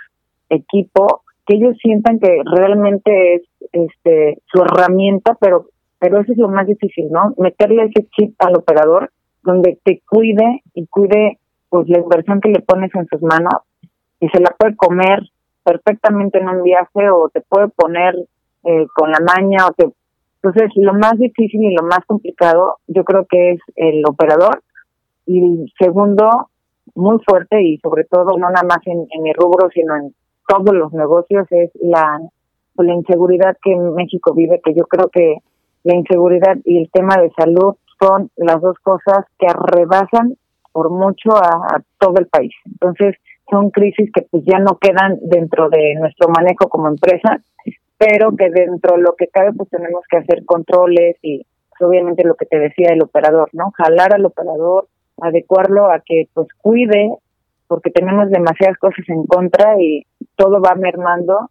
equipo 0.48 1.22
que 1.46 1.56
ellos 1.56 1.76
sientan 1.82 2.18
que 2.18 2.40
realmente 2.56 3.34
es 3.34 3.42
este 3.72 4.38
su 4.46 4.62
herramienta 4.62 5.36
pero 5.38 5.66
pero 5.98 6.20
eso 6.20 6.32
es 6.32 6.38
lo 6.38 6.48
más 6.48 6.66
difícil 6.66 7.10
no 7.10 7.34
meterle 7.36 7.84
ese 7.84 8.08
chip 8.16 8.34
al 8.38 8.56
operador 8.56 9.10
donde 9.44 9.78
te 9.84 10.02
cuide 10.08 10.62
y 10.74 10.86
cuide 10.86 11.38
pues 11.68 11.88
la 11.88 11.98
inversión 11.98 12.40
que 12.40 12.48
le 12.48 12.60
pones 12.60 12.94
en 12.94 13.06
sus 13.06 13.22
manos 13.22 13.54
y 14.20 14.28
se 14.28 14.40
la 14.40 14.50
puede 14.58 14.76
comer 14.76 15.20
perfectamente 15.62 16.38
en 16.38 16.48
un 16.48 16.62
viaje 16.62 17.10
o 17.10 17.28
te 17.28 17.40
puede 17.40 17.68
poner 17.68 18.14
eh, 18.64 18.86
con 18.94 19.10
la 19.10 19.20
maña 19.20 19.66
o 19.66 19.72
te 19.72 19.90
entonces, 20.44 20.72
lo 20.76 20.92
más 20.92 21.16
difícil 21.16 21.62
y 21.62 21.74
lo 21.74 21.84
más 21.84 22.00
complicado, 22.06 22.76
yo 22.86 23.02
creo 23.04 23.24
que 23.24 23.52
es 23.52 23.60
el 23.76 24.02
operador. 24.06 24.62
Y 25.24 25.72
segundo, 25.78 26.50
muy 26.94 27.18
fuerte 27.26 27.62
y 27.62 27.78
sobre 27.78 28.04
todo 28.04 28.36
no 28.36 28.50
nada 28.50 28.62
más 28.62 28.80
en, 28.84 29.06
en 29.10 29.22
mi 29.22 29.32
rubro, 29.32 29.70
sino 29.72 29.96
en 29.96 30.14
todos 30.46 30.74
los 30.74 30.92
negocios, 30.92 31.46
es 31.50 31.70
la, 31.80 32.20
la 32.76 32.92
inseguridad 32.92 33.56
que 33.62 33.74
México 33.74 34.34
vive, 34.34 34.60
que 34.62 34.74
yo 34.74 34.84
creo 34.84 35.08
que 35.08 35.38
la 35.82 35.96
inseguridad 35.96 36.58
y 36.66 36.76
el 36.76 36.90
tema 36.90 37.16
de 37.16 37.32
salud 37.38 37.76
son 38.00 38.30
las 38.36 38.60
dos 38.60 38.78
cosas 38.80 39.24
que 39.38 39.46
rebasan 39.52 40.36
por 40.72 40.90
mucho 40.90 41.36
a, 41.36 41.82
todo 41.98 42.14
el 42.18 42.26
país. 42.26 42.52
Entonces, 42.66 43.14
son 43.50 43.70
crisis 43.70 44.10
que 44.12 44.22
pues 44.22 44.42
ya 44.44 44.58
no 44.58 44.78
quedan 44.78 45.18
dentro 45.22 45.68
de 45.68 45.94
nuestro 45.94 46.28
manejo 46.28 46.68
como 46.68 46.88
empresa, 46.88 47.38
pero 47.98 48.34
que 48.36 48.50
dentro 48.50 48.96
de 48.96 49.02
lo 49.02 49.14
que 49.14 49.28
cabe 49.28 49.52
pues 49.52 49.68
tenemos 49.70 50.04
que 50.10 50.16
hacer 50.16 50.44
controles 50.44 51.16
y 51.22 51.46
pues, 51.70 51.88
obviamente 51.88 52.24
lo 52.24 52.34
que 52.34 52.46
te 52.46 52.58
decía 52.58 52.88
el 52.90 53.02
operador, 53.02 53.50
¿no? 53.52 53.70
Jalar 53.76 54.14
al 54.14 54.26
operador, 54.26 54.88
adecuarlo 55.20 55.90
a 55.90 56.00
que 56.00 56.28
pues 56.34 56.48
cuide, 56.60 57.12
porque 57.68 57.90
tenemos 57.90 58.30
demasiadas 58.30 58.78
cosas 58.78 59.08
en 59.08 59.26
contra 59.26 59.80
y 59.80 60.06
todo 60.36 60.60
va 60.60 60.74
mermando 60.74 61.50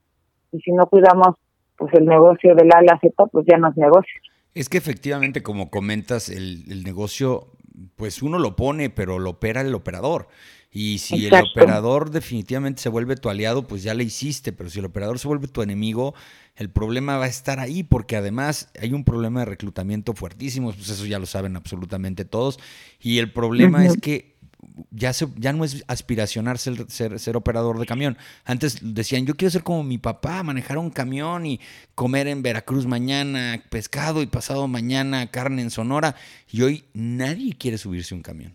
y 0.51 0.59
si 0.59 0.71
no 0.71 0.87
cuidamos 0.87 1.35
pues 1.77 1.93
el 1.93 2.05
negocio 2.05 2.55
del 2.55 2.71
A 2.73 2.79
a 2.79 2.83
la 2.83 2.99
Z, 2.99 3.25
pues 3.31 3.45
ya 3.49 3.57
no 3.57 3.69
es 3.69 3.77
negocio. 3.77 4.21
Es 4.53 4.69
que 4.69 4.77
efectivamente, 4.77 5.41
como 5.41 5.69
comentas, 5.69 6.29
el, 6.29 6.65
el 6.69 6.83
negocio, 6.83 7.51
pues 7.95 8.21
uno 8.21 8.39
lo 8.39 8.55
pone, 8.55 8.89
pero 8.89 9.19
lo 9.19 9.31
opera 9.31 9.61
el 9.61 9.73
operador. 9.73 10.27
Y 10.75 10.97
si 10.97 11.27
el 11.27 11.33
operador 11.35 12.09
definitivamente 12.09 12.81
se 12.81 12.89
vuelve 12.89 13.15
tu 13.15 13.29
aliado, 13.29 13.67
pues 13.67 13.83
ya 13.83 13.93
le 13.93 14.03
hiciste, 14.03 14.51
pero 14.51 14.71
si 14.71 14.79
el 14.79 14.85
operador 14.85 15.19
se 15.19 15.27
vuelve 15.27 15.47
tu 15.47 15.61
enemigo, 15.61 16.15
el 16.55 16.71
problema 16.71 17.17
va 17.17 17.25
a 17.25 17.29
estar 17.29 17.59
ahí, 17.59 17.83
porque 17.83 18.15
además 18.15 18.69
hay 18.81 18.91
un 18.91 19.03
problema 19.03 19.41
de 19.41 19.45
reclutamiento 19.45 20.13
fuertísimo, 20.15 20.73
pues 20.73 20.89
eso 20.89 21.05
ya 21.05 21.19
lo 21.19 21.27
saben 21.27 21.55
absolutamente 21.55 22.25
todos, 22.25 22.59
y 22.99 23.19
el 23.19 23.31
problema 23.31 23.85
es 23.85 23.97
que 23.97 24.32
ya, 24.91 25.13
se, 25.13 25.27
ya 25.37 25.53
no 25.53 25.63
es 25.63 25.83
aspiracionar 25.87 26.57
ser, 26.57 26.89
ser, 26.89 27.19
ser, 27.19 27.35
operador 27.35 27.79
de 27.79 27.85
camión. 27.85 28.17
Antes 28.45 28.79
decían, 28.95 29.25
yo 29.25 29.35
quiero 29.35 29.51
ser 29.51 29.63
como 29.63 29.83
mi 29.83 29.97
papá, 29.97 30.43
manejar 30.43 30.77
un 30.77 30.89
camión 30.89 31.45
y 31.45 31.59
comer 31.95 32.27
en 32.27 32.43
Veracruz 32.43 32.85
mañana 32.85 33.61
pescado 33.69 34.21
y 34.21 34.27
pasado 34.27 34.67
mañana 34.67 35.29
carne 35.31 35.61
en 35.61 35.69
Sonora, 35.69 36.15
y 36.51 36.61
hoy 36.61 36.83
nadie 36.93 37.53
quiere 37.57 37.77
subirse 37.77 38.15
un 38.15 38.21
camión. 38.21 38.53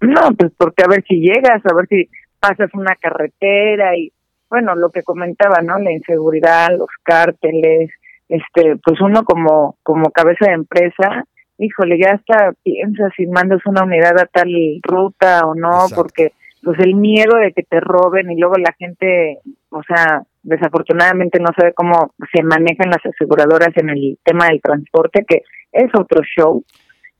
No, 0.00 0.30
pues 0.36 0.52
porque 0.56 0.84
a 0.84 0.88
ver 0.88 1.04
si 1.08 1.16
llegas, 1.20 1.60
a 1.64 1.74
ver 1.74 1.86
si 1.88 2.08
pasas 2.38 2.70
una 2.74 2.94
carretera 2.94 3.96
y 3.96 4.12
bueno, 4.48 4.74
lo 4.74 4.90
que 4.90 5.02
comentaba, 5.02 5.60
¿no? 5.62 5.78
La 5.78 5.92
inseguridad, 5.92 6.68
los 6.76 6.88
cárteles, 7.02 7.90
este, 8.28 8.76
pues 8.84 9.00
uno 9.00 9.24
como 9.24 9.76
como 9.82 10.10
cabeza 10.10 10.46
de 10.46 10.52
empresa, 10.52 11.24
híjole, 11.58 11.98
ya 11.98 12.12
hasta 12.12 12.52
piensas 12.62 13.12
si 13.16 13.26
mandas 13.26 13.60
una 13.66 13.84
unidad 13.84 14.18
a 14.18 14.26
tal 14.26 14.48
ruta 14.82 15.42
o 15.44 15.54
no, 15.54 15.86
porque 15.94 16.32
pues 16.62 16.78
el 16.80 16.94
miedo 16.94 17.36
de 17.36 17.52
que 17.52 17.62
te 17.62 17.80
roben 17.80 18.30
y 18.30 18.38
luego 18.38 18.54
la 18.56 18.72
gente, 18.78 19.38
o 19.70 19.82
sea, 19.82 20.22
desafortunadamente 20.42 21.38
no 21.40 21.48
sabe 21.56 21.72
cómo 21.74 22.14
se 22.32 22.42
manejan 22.42 22.90
las 22.90 23.04
aseguradoras 23.04 23.76
en 23.76 23.90
el 23.90 24.18
tema 24.24 24.46
del 24.48 24.60
transporte, 24.60 25.24
que 25.26 25.42
es 25.72 25.90
otro 25.94 26.22
show. 26.36 26.64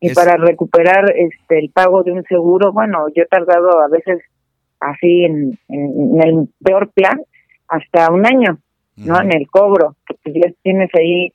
Y 0.01 0.15
para 0.15 0.37
recuperar 0.37 1.13
este 1.17 1.59
el 1.59 1.71
pago 1.71 2.05
de 2.05 2.13
un 2.13 2.23
seguro, 2.25 2.73
bueno, 2.73 3.07
yo 3.15 3.25
he 3.25 3.27
tardado 3.27 3.81
a 3.81 3.89
veces 3.89 4.23
así 4.81 5.25
en, 5.25 5.59
en, 5.69 6.23
el 6.23 6.49
peor 6.63 6.91
plan 6.93 7.21
hasta 7.67 8.11
un 8.13 8.25
año, 8.25 8.59
¿no? 8.97 9.21
En 9.21 9.35
el 9.35 9.49
cobro, 9.49 9.97
que 10.07 10.33
ya 10.33 10.53
tienes 10.63 10.91
ahí 10.95 11.33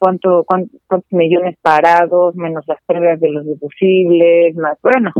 cuánto, 0.00 0.44
cuántos, 0.46 1.04
millones 1.10 1.56
parados, 1.60 2.34
menos 2.34 2.64
las 2.66 2.78
pérdidas 2.86 3.20
de 3.20 3.30
los 3.30 3.44
deducibles, 3.44 4.56
más, 4.56 4.78
bueno, 4.82 5.12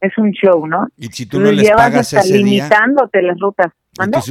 es 0.00 0.16
un 0.16 0.32
show, 0.32 0.66
¿no? 0.66 0.88
Y 0.96 1.06
si 1.08 1.26
tú 1.26 1.38
no 1.38 1.52
les 1.52 1.70
pagas 1.70 2.12
ese 2.12 2.38
limitándote 2.38 3.22
las 3.22 3.38
rutas. 3.38 3.72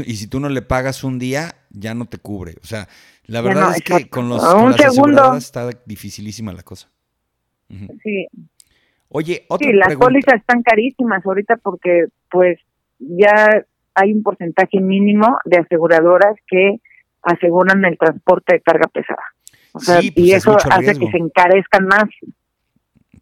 Y, 0.06 0.16
si 0.16 0.28
tú 0.28 0.40
no 0.40 0.50
le 0.50 0.64
pagas 0.64 1.04
un 1.04 1.20
día, 1.20 1.54
ya 1.70 1.94
no 1.94 2.06
te 2.06 2.18
cubre. 2.18 2.56
O 2.64 2.66
sea, 2.66 2.88
la 3.28 3.42
verdad 3.42 3.76
es 3.76 3.84
que 3.84 4.10
con 4.10 4.28
los 4.28 4.44
con 4.44 4.72
las 4.72 4.82
segundo. 4.82 5.36
está 5.36 5.70
dificilísima 5.86 6.52
la 6.52 6.64
cosa. 6.64 6.90
Sí. 7.70 8.28
Oye, 9.10 9.46
otra 9.48 9.70
Sí, 9.70 9.74
las 9.74 9.96
pólizas 9.96 10.36
están 10.36 10.64
carísimas 10.64 11.24
ahorita 11.26 11.58
porque 11.58 12.08
pues 12.30 12.60
ya 12.98 13.66
hay 13.94 14.14
un 14.14 14.24
porcentaje 14.24 14.80
mínimo 14.80 15.38
de 15.46 15.60
aseguradoras 15.60 16.36
que 16.48 16.78
aseguran 17.22 17.86
el 17.86 17.98
transporte 17.98 18.56
de 18.56 18.62
carga 18.62 18.88
pesada. 18.88 19.24
O 19.74 19.80
sea, 19.80 19.96
pues 19.96 20.14
y 20.16 20.32
eso 20.34 20.58
hace 20.70 20.94
que 20.98 21.12
se 21.12 21.18
encarezcan 21.18 21.86
más. 21.88 22.06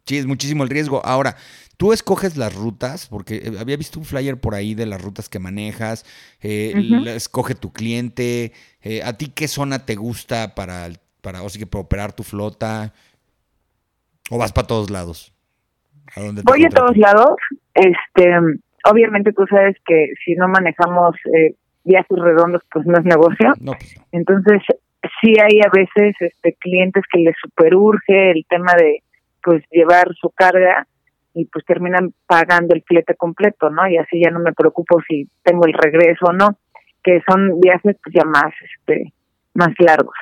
Sí, 0.06 0.18
es 0.18 0.26
muchísimo 0.26 0.64
el 0.64 0.70
riesgo. 0.70 1.04
Ahora, 1.04 1.36
tú 1.76 1.92
escoges 1.92 2.36
las 2.36 2.54
rutas, 2.54 3.06
porque 3.08 3.36
eh, 3.36 3.52
había 3.58 3.76
visto 3.76 3.98
un 3.98 4.04
flyer 4.04 4.38
por 4.38 4.54
ahí 4.54 4.74
de 4.74 4.86
las 4.86 5.00
rutas 5.00 5.28
que 5.28 5.38
manejas, 5.38 6.04
eh, 6.42 6.74
escoge 7.06 7.54
tu 7.54 7.72
cliente, 7.72 8.52
eh, 8.82 9.02
¿a 9.04 9.16
ti 9.16 9.32
qué 9.34 9.48
zona 9.48 9.86
te 9.86 9.94
gusta 9.94 10.54
para, 10.54 10.88
para, 11.22 11.42
o 11.42 11.48
sea, 11.48 11.66
para 11.66 11.82
operar 11.82 12.12
tu 12.12 12.22
flota? 12.22 12.92
¿O 14.30 14.38
vas 14.38 14.52
para 14.52 14.66
todos 14.66 14.90
lados? 14.90 15.32
Voy 16.44 16.64
a 16.64 16.68
todos 16.68 16.96
lados. 16.96 17.36
Este, 17.74 18.30
obviamente 18.84 19.32
tú 19.32 19.44
sabes 19.48 19.76
que 19.86 20.12
si 20.24 20.34
no 20.34 20.48
manejamos 20.48 21.14
eh, 21.34 21.54
viajes 21.84 22.18
redondos, 22.18 22.62
pues 22.72 22.86
no 22.86 22.98
es 22.98 23.04
negocio. 23.04 23.54
Pues 23.64 23.96
Entonces, 24.12 24.62
sí 25.20 25.34
hay 25.40 25.60
a 25.60 25.70
veces 25.70 26.14
este 26.20 26.54
clientes 26.54 27.04
que 27.12 27.20
les 27.20 27.34
superurge 27.40 28.30
el 28.30 28.44
tema 28.48 28.72
de 28.76 29.02
pues 29.42 29.62
llevar 29.70 30.08
su 30.20 30.30
carga 30.30 30.86
y 31.34 31.46
pues 31.46 31.64
terminan 31.64 32.12
pagando 32.26 32.74
el 32.74 32.82
flete 32.82 33.14
completo, 33.14 33.70
¿no? 33.70 33.88
Y 33.88 33.96
así 33.96 34.20
ya 34.22 34.30
no 34.30 34.40
me 34.40 34.52
preocupo 34.52 35.00
si 35.08 35.28
tengo 35.42 35.66
el 35.66 35.74
regreso 35.74 36.26
o 36.26 36.32
no, 36.32 36.58
que 37.02 37.20
son 37.28 37.60
viajes 37.60 37.96
pues 38.02 38.14
ya 38.14 38.24
más 38.24 38.52
este 38.76 39.12
más 39.54 39.70
largos. 39.78 40.14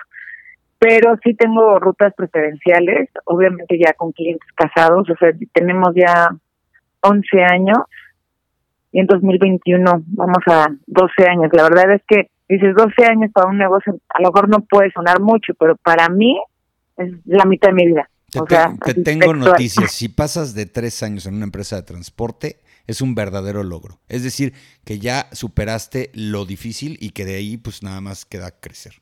pero 0.79 1.17
sí 1.25 1.35
tengo 1.35 1.79
rutas 1.81 2.15
preferenciales, 2.15 3.11
obviamente 3.25 3.79
ya 3.79 3.93
con 3.95 4.13
clientes 4.13 4.49
casados, 4.55 5.11
o 5.11 5.17
sea, 5.17 5.33
tenemos 5.53 5.89
ya 5.95 6.31
11 7.01 7.43
años 7.43 7.79
y 8.93 9.01
en 9.01 9.07
2021 9.07 10.03
vamos 10.07 10.43
a 10.47 10.69
12 10.87 11.29
años. 11.29 11.51
La 11.53 11.65
verdad 11.65 11.95
es 11.95 12.03
que 12.07 12.31
dices 12.49 12.75
12 12.75 13.05
años 13.05 13.31
para 13.33 13.49
un 13.49 13.59
negocio, 13.59 13.99
a 14.09 14.23
lo 14.23 14.29
mejor 14.29 14.49
no 14.49 14.61
puede 14.61 14.91
sonar 14.93 15.21
mucho, 15.21 15.55
pero 15.59 15.77
para 15.77 16.09
mí 16.09 16.41
es 16.97 17.13
la 17.27 17.45
mitad 17.45 17.69
de 17.69 17.75
mi 17.75 17.87
vida. 17.87 18.09
Te, 18.31 18.93
te 18.93 19.03
tengo 19.03 19.35
noticias, 19.35 19.91
si 19.93 20.09
pasas 20.09 20.55
de 20.55 20.67
tres 20.67 21.03
años 21.03 21.27
en 21.27 21.35
una 21.35 21.45
empresa 21.45 21.77
de 21.77 21.83
transporte, 21.83 22.57
es 22.87 23.01
un 23.01 23.15
verdadero 23.15 23.63
logro. 23.63 23.99
Es 24.09 24.25
decir, 24.25 24.53
que 24.85 24.99
ya 24.99 25.27
superaste 25.33 26.11
lo 26.15 26.45
difícil 26.45 26.97
y 27.01 27.11
que 27.11 27.25
de 27.25 27.37
ahí 27.37 27.57
pues 27.57 27.83
nada 27.83 28.01
más 28.01 28.25
queda 28.25 28.51
crecer. 28.51 28.95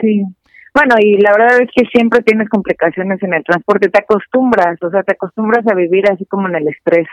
Sí. 0.00 0.24
Bueno, 0.74 0.94
y 1.00 1.18
la 1.18 1.32
verdad 1.32 1.60
es 1.60 1.68
que 1.74 1.84
siempre 1.86 2.22
tienes 2.22 2.48
complicaciones 2.48 3.22
en 3.22 3.34
el 3.34 3.44
transporte, 3.44 3.88
te 3.88 4.00
acostumbras, 4.00 4.80
o 4.82 4.90
sea, 4.90 5.02
te 5.02 5.12
acostumbras 5.12 5.66
a 5.66 5.74
vivir 5.74 6.04
así 6.10 6.24
como 6.26 6.48
en 6.48 6.56
el 6.56 6.68
estrés 6.68 7.08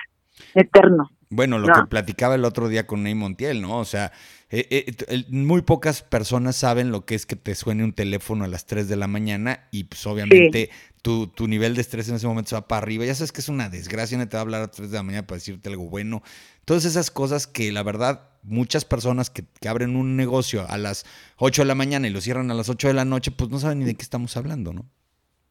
eterno. 0.54 1.10
Bueno, 1.30 1.60
lo 1.60 1.68
que 1.68 1.88
platicaba 1.90 2.36
el 2.36 2.46
otro 2.46 2.70
día 2.70 2.88
con 2.88 3.04
Ney 3.04 3.14
Montiel, 3.14 3.62
¿no? 3.62 3.80
O 3.80 3.86
sea, 3.86 4.14
eh, 4.50 4.86
eh, 5.10 5.26
muy 5.30 5.62
pocas 5.62 6.02
personas 6.02 6.56
saben 6.56 6.90
lo 6.90 7.06
que 7.06 7.16
es 7.16 7.26
que 7.26 7.36
te 7.36 7.54
suene 7.54 7.84
un 7.84 7.92
teléfono 7.92 8.46
a 8.46 8.48
las 8.48 8.66
3 8.66 8.88
de 8.88 8.96
la 8.96 9.08
mañana 9.08 9.68
y 9.72 9.84
pues 9.86 10.08
obviamente 10.08 10.70
tu, 11.02 11.28
tu, 11.28 11.50
nivel 11.50 11.76
de 11.76 11.82
estrés 11.82 12.08
en 12.08 12.16
ese 12.16 12.28
momento 12.28 12.50
se 12.50 12.56
va 12.56 12.68
para 12.68 12.82
arriba. 12.82 13.04
Ya 13.04 13.14
sabes 13.14 13.34
que 13.34 13.42
es 13.42 13.50
una 13.50 13.68
desgracia, 13.70 14.18
no 14.18 14.28
te 14.28 14.38
va 14.38 14.40
a 14.40 14.44
hablar 14.44 14.62
a 14.62 14.72
3 14.72 14.90
de 14.90 14.98
la 14.98 15.04
mañana 15.04 15.28
para 15.28 15.36
decirte 15.36 15.68
algo 15.68 15.90
bueno. 15.90 16.24
Todas 16.64 16.86
esas 16.86 17.12
cosas 17.12 17.46
que 17.46 17.74
la 17.74 17.84
verdad 17.84 18.30
muchas 18.44 18.86
personas 18.86 19.30
que, 19.30 19.44
que, 19.60 19.68
abren 19.68 19.98
un 19.98 20.16
negocio 20.16 20.66
a 20.70 20.78
las 20.78 21.06
8 21.40 21.64
de 21.64 21.68
la 21.68 21.76
mañana 21.76 22.08
y 22.08 22.12
lo 22.12 22.22
cierran 22.22 22.50
a 22.52 22.54
las 22.54 22.70
8 22.70 22.88
de 22.88 22.94
la 22.94 23.04
noche, 23.04 23.32
pues 23.32 23.50
no 23.50 23.60
saben 23.60 23.80
ni 23.80 23.86
de 23.86 23.96
qué 23.96 24.04
estamos 24.04 24.38
hablando, 24.38 24.72
¿no? 24.72 24.86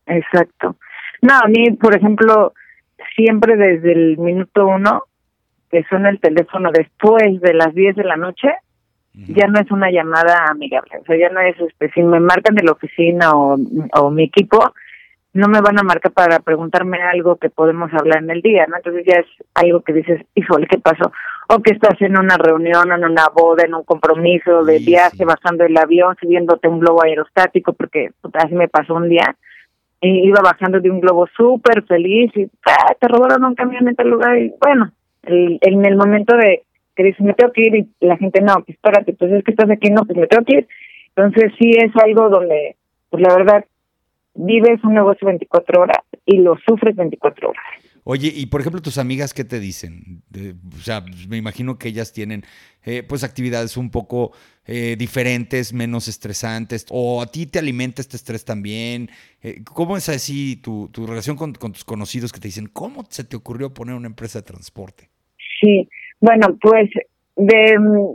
Exacto. 0.07 0.77
No, 1.21 1.35
a 1.35 1.49
mí, 1.49 1.73
por 1.73 1.95
ejemplo, 1.95 2.55
siempre 3.15 3.57
desde 3.57 3.93
el 3.93 4.19
minuto 4.19 4.67
uno 4.67 5.05
que 5.71 5.85
suena 5.85 6.11
el 6.11 6.21
teléfono 6.21 6.71
después 6.73 7.41
de 7.41 7.55
las 7.55 7.75
10 7.75 7.97
de 7.97 8.05
la 8.05 8.17
noche, 8.17 8.49
ya 9.15 9.47
no 9.47 9.59
es 9.59 9.71
una 9.71 9.91
llamada 9.91 10.47
amigable. 10.51 10.99
O 11.01 11.05
sea, 11.05 11.17
ya 11.17 11.31
no 11.31 11.41
es, 11.41 11.59
este, 11.59 11.91
si 11.93 12.03
me 12.03 12.21
marcan 12.21 12.55
de 12.55 12.63
la 12.63 12.73
oficina 12.73 13.33
o, 13.33 13.57
o 13.95 14.11
mi 14.11 14.25
equipo, 14.25 14.75
no 15.37 15.49
me 15.49 15.61
van 15.61 15.79
a 15.79 15.83
marcar 15.83 16.13
para 16.13 16.39
preguntarme 16.41 16.99
algo 17.03 17.37
que 17.37 17.51
podemos 17.51 17.93
hablar 17.93 18.23
en 18.23 18.31
el 18.31 18.41
día, 18.41 18.67
¿no? 18.67 18.77
Entonces 18.77 19.05
ya 19.07 19.17
es 19.17 19.27
algo 19.55 19.83
que 19.83 19.93
dices, 19.93 20.23
híjole, 20.35 20.67
¿qué 20.67 20.79
pasó? 20.79 21.13
O 21.49 21.61
que 21.61 21.75
estás 21.75 22.01
en 22.01 22.19
una 22.19 22.39
reunión, 22.39 22.91
en 22.91 23.05
una 23.05 23.29
boda, 23.35 23.65
en 23.65 23.75
un 23.75 23.85
compromiso 23.85 24.65
de 24.65 24.79
viaje, 24.79 25.27
bajando 25.27 25.65
el 25.65 25.77
avión, 25.77 26.17
subiéndote 26.21 26.69
un 26.69 26.81
globo 26.81 27.05
aerostático, 27.05 27.75
porque 27.75 28.13
así 28.33 28.55
me 28.55 28.69
pasó 28.69 28.95
un 28.95 29.11
día. 29.11 29.37
Y 30.01 30.27
iba 30.27 30.41
bajando 30.43 30.81
de 30.81 30.91
un 30.91 31.01
globo 31.01 31.27
súper 31.37 31.85
feliz 31.85 32.31
y 32.35 32.51
¡ah! 32.67 32.95
te 32.99 33.09
robaron 33.09 33.45
un 33.45 33.55
camión 33.55 33.89
en 33.89 33.95
tal 33.95 34.09
lugar 34.09 34.39
y 34.39 34.53
bueno, 34.61 34.91
en 35.27 35.85
el 35.85 35.97
momento 35.97 36.37
de 36.37 36.63
que 36.95 37.05
dices, 37.05 37.21
me 37.21 37.35
tengo 37.35 37.53
que 37.53 37.63
ir 37.63 37.77
y 37.77 37.89
la 38.01 38.17
gente, 38.17 38.41
no, 38.41 38.55
pues 38.65 38.71
espérate, 38.71 39.13
pues 39.13 39.31
es 39.31 39.45
que 39.45 39.51
estás 39.51 39.71
aquí, 39.71 39.91
no, 39.91 40.05
pues 40.05 40.19
me 40.19 40.27
tengo 40.27 40.45
que 40.45 40.59
ir. 40.59 40.69
Entonces 41.15 41.53
sí 41.59 41.71
es 41.71 41.93
algo 42.03 42.29
donde, 42.31 42.77
pues 43.11 43.23
la 43.23 43.35
verdad, 43.35 43.65
vives 44.35 44.83
un 44.85 44.95
negocio 44.95 45.27
24 45.27 45.83
horas 45.83 45.99
y 46.25 46.39
lo 46.39 46.57
sufres 46.67 46.97
24 46.97 47.51
horas. 47.51 47.63
Oye, 48.09 48.33
y 48.33 48.47
por 48.47 48.61
ejemplo, 48.61 48.81
tus 48.81 48.99
amigas, 48.99 49.35
¿qué 49.35 49.45
te 49.45 49.59
dicen? 49.59 50.23
o 50.33 50.81
sea, 50.81 51.05
me 51.29 51.39
imagino 51.39 51.77
que 51.77 51.89
ellas 51.89 52.13
tienen 52.13 52.45
eh, 52.85 53.03
pues 53.03 53.25
actividades 53.25 53.77
un 53.77 53.91
poco 53.91 54.33
eh, 54.65 54.95
diferentes, 54.97 55.73
menos 55.73 56.07
estresantes, 56.07 56.87
o 56.91 57.21
a 57.21 57.27
ti 57.27 57.47
te 57.47 57.59
alimenta 57.59 58.01
este 58.01 58.17
estrés 58.17 58.45
también. 58.45 59.11
Eh, 59.43 59.65
¿Cómo 59.65 59.97
es 59.97 60.09
así 60.09 60.55
tu, 60.57 60.89
tu 60.93 61.05
relación 61.05 61.37
con, 61.37 61.53
con, 61.55 61.73
tus 61.73 61.85
conocidos 61.85 62.33
que 62.33 62.39
te 62.39 62.47
dicen, 62.47 62.69
¿cómo 62.69 63.05
se 63.11 63.25
te 63.25 63.35
ocurrió 63.35 63.75
poner 63.75 63.97
una 63.97 64.07
empresa 64.07 64.39
de 64.39 64.45
transporte? 64.45 65.11
Sí, 65.61 65.89
bueno, 66.21 66.57
pues 66.61 66.91
de 67.37 67.79
mm, 67.79 68.15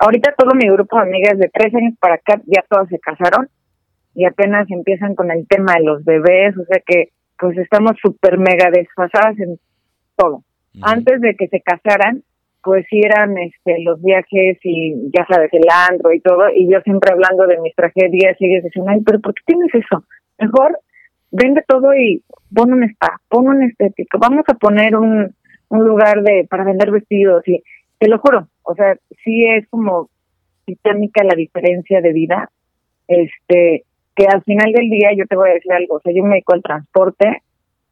ahorita 0.00 0.34
todo 0.36 0.50
mi 0.54 0.68
grupo 0.68 0.96
de 0.96 1.02
amigas 1.02 1.38
de 1.38 1.50
tres 1.52 1.74
años 1.74 1.94
para 2.00 2.14
acá 2.14 2.40
ya 2.46 2.64
todas 2.68 2.88
se 2.88 2.98
casaron 2.98 3.48
y 4.14 4.24
apenas 4.24 4.70
empiezan 4.70 5.14
con 5.14 5.30
el 5.30 5.46
tema 5.46 5.74
de 5.74 5.84
los 5.84 6.04
bebés, 6.04 6.56
o 6.56 6.64
sea 6.64 6.80
que 6.86 7.08
pues 7.38 7.56
estamos 7.58 7.92
súper 8.00 8.38
mega 8.38 8.70
desfasadas 8.70 9.38
en 9.38 9.58
todo. 10.16 10.42
Antes 10.80 11.20
de 11.20 11.34
que 11.34 11.48
se 11.48 11.60
casaran, 11.60 12.22
pues 12.62 12.86
sí 12.88 13.00
eran 13.04 13.36
este, 13.38 13.82
los 13.82 14.00
viajes 14.00 14.58
y 14.62 15.10
ya 15.12 15.26
sabes, 15.26 15.50
el 15.52 15.64
andro 15.68 16.12
y 16.12 16.20
todo, 16.20 16.48
y 16.54 16.70
yo 16.70 16.80
siempre 16.82 17.12
hablando 17.12 17.46
de 17.46 17.58
mis 17.60 17.74
tragedias 17.74 18.36
y 18.38 18.46
ellos 18.46 18.64
decían, 18.64 18.88
ay, 18.88 19.00
pero 19.04 19.20
¿por 19.20 19.34
qué 19.34 19.42
tienes 19.46 19.74
eso? 19.74 20.04
Mejor 20.38 20.78
vende 21.30 21.64
todo 21.66 21.94
y 21.94 22.22
pon 22.54 22.72
un 22.72 22.84
spa, 22.84 23.20
pon 23.28 23.48
un 23.48 23.62
estético, 23.64 24.18
vamos 24.18 24.44
a 24.46 24.54
poner 24.54 24.96
un, 24.96 25.34
un 25.72 25.84
lugar 25.84 26.22
de 26.22 26.46
para 26.48 26.64
vender 26.64 26.90
vestidos 26.90 27.42
y 27.48 27.62
te 27.98 28.08
lo 28.08 28.18
juro, 28.18 28.48
o 28.62 28.74
sea, 28.74 28.94
sí 29.24 29.46
es 29.46 29.66
como 29.68 30.10
titánica 30.66 31.24
la 31.24 31.34
diferencia 31.34 32.00
de 32.02 32.12
vida, 32.12 32.50
este, 33.08 33.84
que 34.14 34.26
al 34.26 34.42
final 34.42 34.70
del 34.72 34.90
día 34.90 35.10
yo 35.16 35.24
te 35.26 35.36
voy 35.36 35.48
a 35.48 35.54
decir 35.54 35.72
algo, 35.72 35.96
o 35.96 36.00
sea, 36.00 36.12
yo 36.14 36.22
me 36.24 36.42
al 36.46 36.62
transporte, 36.62 37.42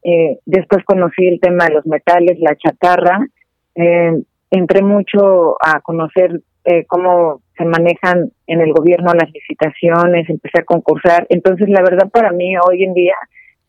eh, 0.02 0.38
después 0.44 0.84
conocí 0.84 1.26
el 1.26 1.40
tema 1.40 1.66
de 1.66 1.74
los 1.74 1.86
metales, 1.86 2.38
la 2.40 2.54
chatarra, 2.56 3.26
eh, 3.74 4.22
entré 4.50 4.82
mucho 4.82 5.56
a 5.64 5.80
conocer 5.80 6.42
eh, 6.64 6.84
cómo 6.86 7.40
se 7.56 7.64
manejan 7.64 8.30
en 8.46 8.60
el 8.60 8.72
gobierno 8.74 9.14
las 9.14 9.30
licitaciones, 9.32 10.28
empecé 10.28 10.60
a 10.60 10.64
concursar, 10.64 11.26
entonces 11.30 11.68
la 11.70 11.80
verdad 11.80 12.10
para 12.10 12.32
mí 12.32 12.54
hoy 12.58 12.84
en 12.84 12.92
día, 12.92 13.14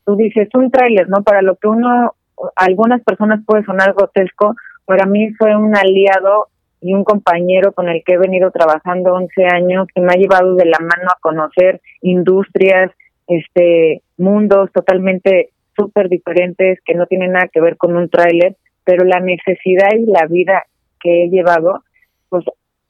tú 0.06 0.18
dices 0.18 0.50
un 0.54 0.70
tráiler, 0.70 1.08
¿no? 1.08 1.24
Para 1.24 1.42
lo 1.42 1.56
que 1.56 1.70
uno, 1.70 2.14
algunas 2.56 3.04
personas 3.04 3.42
puede 3.46 3.64
sonar 3.64 3.94
grotesco, 3.94 4.56
para 4.86 5.06
mí 5.06 5.32
fue 5.34 5.56
un 5.56 5.76
aliado 5.76 6.48
y 6.82 6.94
un 6.94 7.04
compañero 7.04 7.74
con 7.74 7.90
el 7.90 8.04
que 8.04 8.14
he 8.14 8.18
venido 8.18 8.52
trabajando 8.52 9.14
11 9.14 9.46
años 9.46 9.88
que 9.94 10.02
me 10.02 10.14
ha 10.14 10.18
llevado 10.18 10.56
de 10.56 10.66
la 10.66 10.80
mano 10.80 11.10
a 11.10 11.20
conocer 11.22 11.80
industrias, 12.02 12.92
este 13.28 14.02
mundos 14.18 14.72
totalmente 14.74 15.50
súper 15.76 16.10
diferentes 16.10 16.80
que 16.84 16.96
no 16.96 17.06
tienen 17.06 17.34
nada 17.34 17.50
que 17.52 17.62
ver 17.62 17.78
con 17.78 17.96
un 17.96 18.10
tráiler, 18.10 18.56
pero 18.84 19.06
la 19.06 19.20
necesidad 19.20 19.92
y 19.98 20.06
la 20.06 20.26
vida 20.28 20.64
que 21.00 21.24
he 21.24 21.30
llevado, 21.30 21.84
pues 22.30 22.46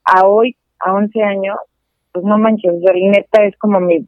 a 0.05 0.25
hoy, 0.25 0.55
a 0.79 0.93
11 0.93 1.21
años, 1.23 1.57
pues 2.11 2.25
no 2.25 2.37
manches, 2.37 2.73
neta 2.81 3.43
es 3.43 3.55
como 3.57 3.79
mi 3.79 4.05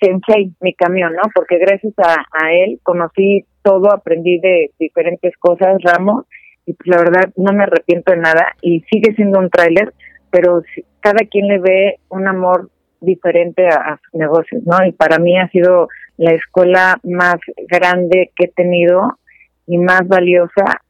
sensei, 0.00 0.52
mi 0.60 0.74
camión, 0.74 1.14
¿no? 1.14 1.22
Porque 1.34 1.58
gracias 1.58 1.94
a, 1.98 2.24
a 2.32 2.52
él 2.52 2.80
conocí 2.82 3.44
todo, 3.66 3.92
aprendí 3.92 4.38
de 4.38 4.70
diferentes 4.78 5.36
cosas, 5.38 5.82
ramos, 5.82 6.24
y 6.66 6.72
pues 6.74 6.86
la 6.86 6.98
verdad 6.98 7.32
no 7.36 7.52
me 7.52 7.64
arrepiento 7.64 8.12
de 8.12 8.18
nada 8.18 8.54
y 8.62 8.80
sigue 8.92 9.12
siendo 9.16 9.40
un 9.40 9.50
tráiler, 9.50 9.92
pero 10.30 10.62
cada 11.00 11.26
quien 11.28 11.48
le 11.48 11.58
ve 11.58 11.96
un 12.08 12.28
amor 12.28 12.70
diferente 13.00 13.66
a, 13.66 13.98
sus 14.04 14.20
negocios, 14.20 14.62
¿no? 14.64 14.86
Y 14.86 14.92
para 14.92 15.18
mí 15.18 15.36
ha 15.36 15.48
sido 15.48 15.88
la 16.16 16.32
escuela 16.32 16.98
más 17.02 17.36
grande 17.68 18.30
que 18.36 18.46
he 18.46 18.48
tenido 18.48 19.18
y 19.66 19.78
más 19.78 20.06
valiosa 20.06 20.80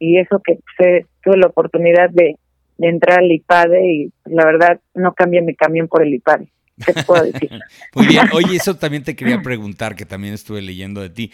y 0.00 0.18
eso 0.18 0.40
que 0.44 0.58
pues, 0.76 1.06
tuve 1.22 1.36
la 1.36 1.46
oportunidad 1.46 2.10
de, 2.10 2.36
de 2.78 2.88
entrar 2.88 3.20
al 3.20 3.30
IPADE 3.30 3.86
y 3.86 4.12
pues, 4.22 4.34
la 4.34 4.44
verdad 4.44 4.80
no 4.94 5.14
cambié 5.14 5.40
mi 5.40 5.54
camión 5.54 5.86
por 5.86 6.02
el 6.02 6.14
IPADE. 6.14 6.48
¿Qué 6.76 6.92
puedo 7.06 7.24
decir? 7.24 7.50
Muy 7.94 8.06
bien, 8.06 8.28
oye, 8.32 8.56
eso 8.56 8.76
también 8.76 9.04
te 9.04 9.14
quería 9.14 9.42
preguntar, 9.42 9.94
que 9.94 10.06
también 10.06 10.34
estuve 10.34 10.60
leyendo 10.62 11.00
de 11.00 11.10
ti. 11.10 11.32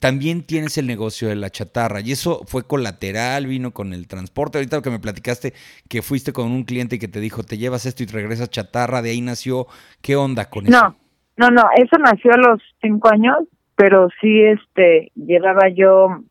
También 0.00 0.42
tienes 0.42 0.78
el 0.78 0.86
negocio 0.86 1.28
de 1.28 1.36
la 1.36 1.50
chatarra, 1.50 2.00
y 2.00 2.12
eso 2.12 2.42
fue 2.46 2.66
colateral, 2.66 3.46
vino 3.46 3.72
con 3.72 3.92
el 3.92 4.08
transporte. 4.08 4.58
Ahorita 4.58 4.76
lo 4.76 4.82
que 4.82 4.90
me 4.90 4.98
platicaste, 4.98 5.54
que 5.88 6.02
fuiste 6.02 6.32
con 6.32 6.50
un 6.50 6.64
cliente 6.64 6.96
y 6.96 6.98
que 6.98 7.08
te 7.08 7.20
dijo, 7.20 7.42
te 7.42 7.58
llevas 7.58 7.86
esto 7.86 8.02
y 8.02 8.06
te 8.06 8.12
regresas 8.12 8.50
chatarra, 8.50 9.02
de 9.02 9.10
ahí 9.10 9.20
nació. 9.20 9.66
¿Qué 10.02 10.16
onda 10.16 10.50
con 10.50 10.66
eso? 10.66 10.76
No, 10.76 10.96
no, 11.36 11.50
no, 11.50 11.68
eso 11.76 11.96
nació 11.98 12.32
a 12.32 12.38
los 12.38 12.60
cinco 12.80 13.08
años, 13.08 13.38
pero 13.76 14.08
sí, 14.20 14.42
este, 14.42 15.12
llevaba 15.14 15.68
yo, 15.68 16.22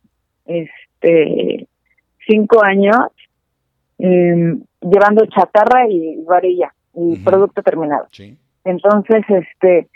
este, 0.45 1.67
cinco 2.27 2.63
años 2.63 2.97
eh, 3.97 4.55
llevando 4.81 5.25
chatarra 5.25 5.89
y 5.89 6.23
varilla 6.25 6.73
y 6.93 7.17
producto 7.17 7.61
terminado. 7.61 8.07
Sí. 8.11 8.37
Entonces, 8.63 9.23
este, 9.29 9.87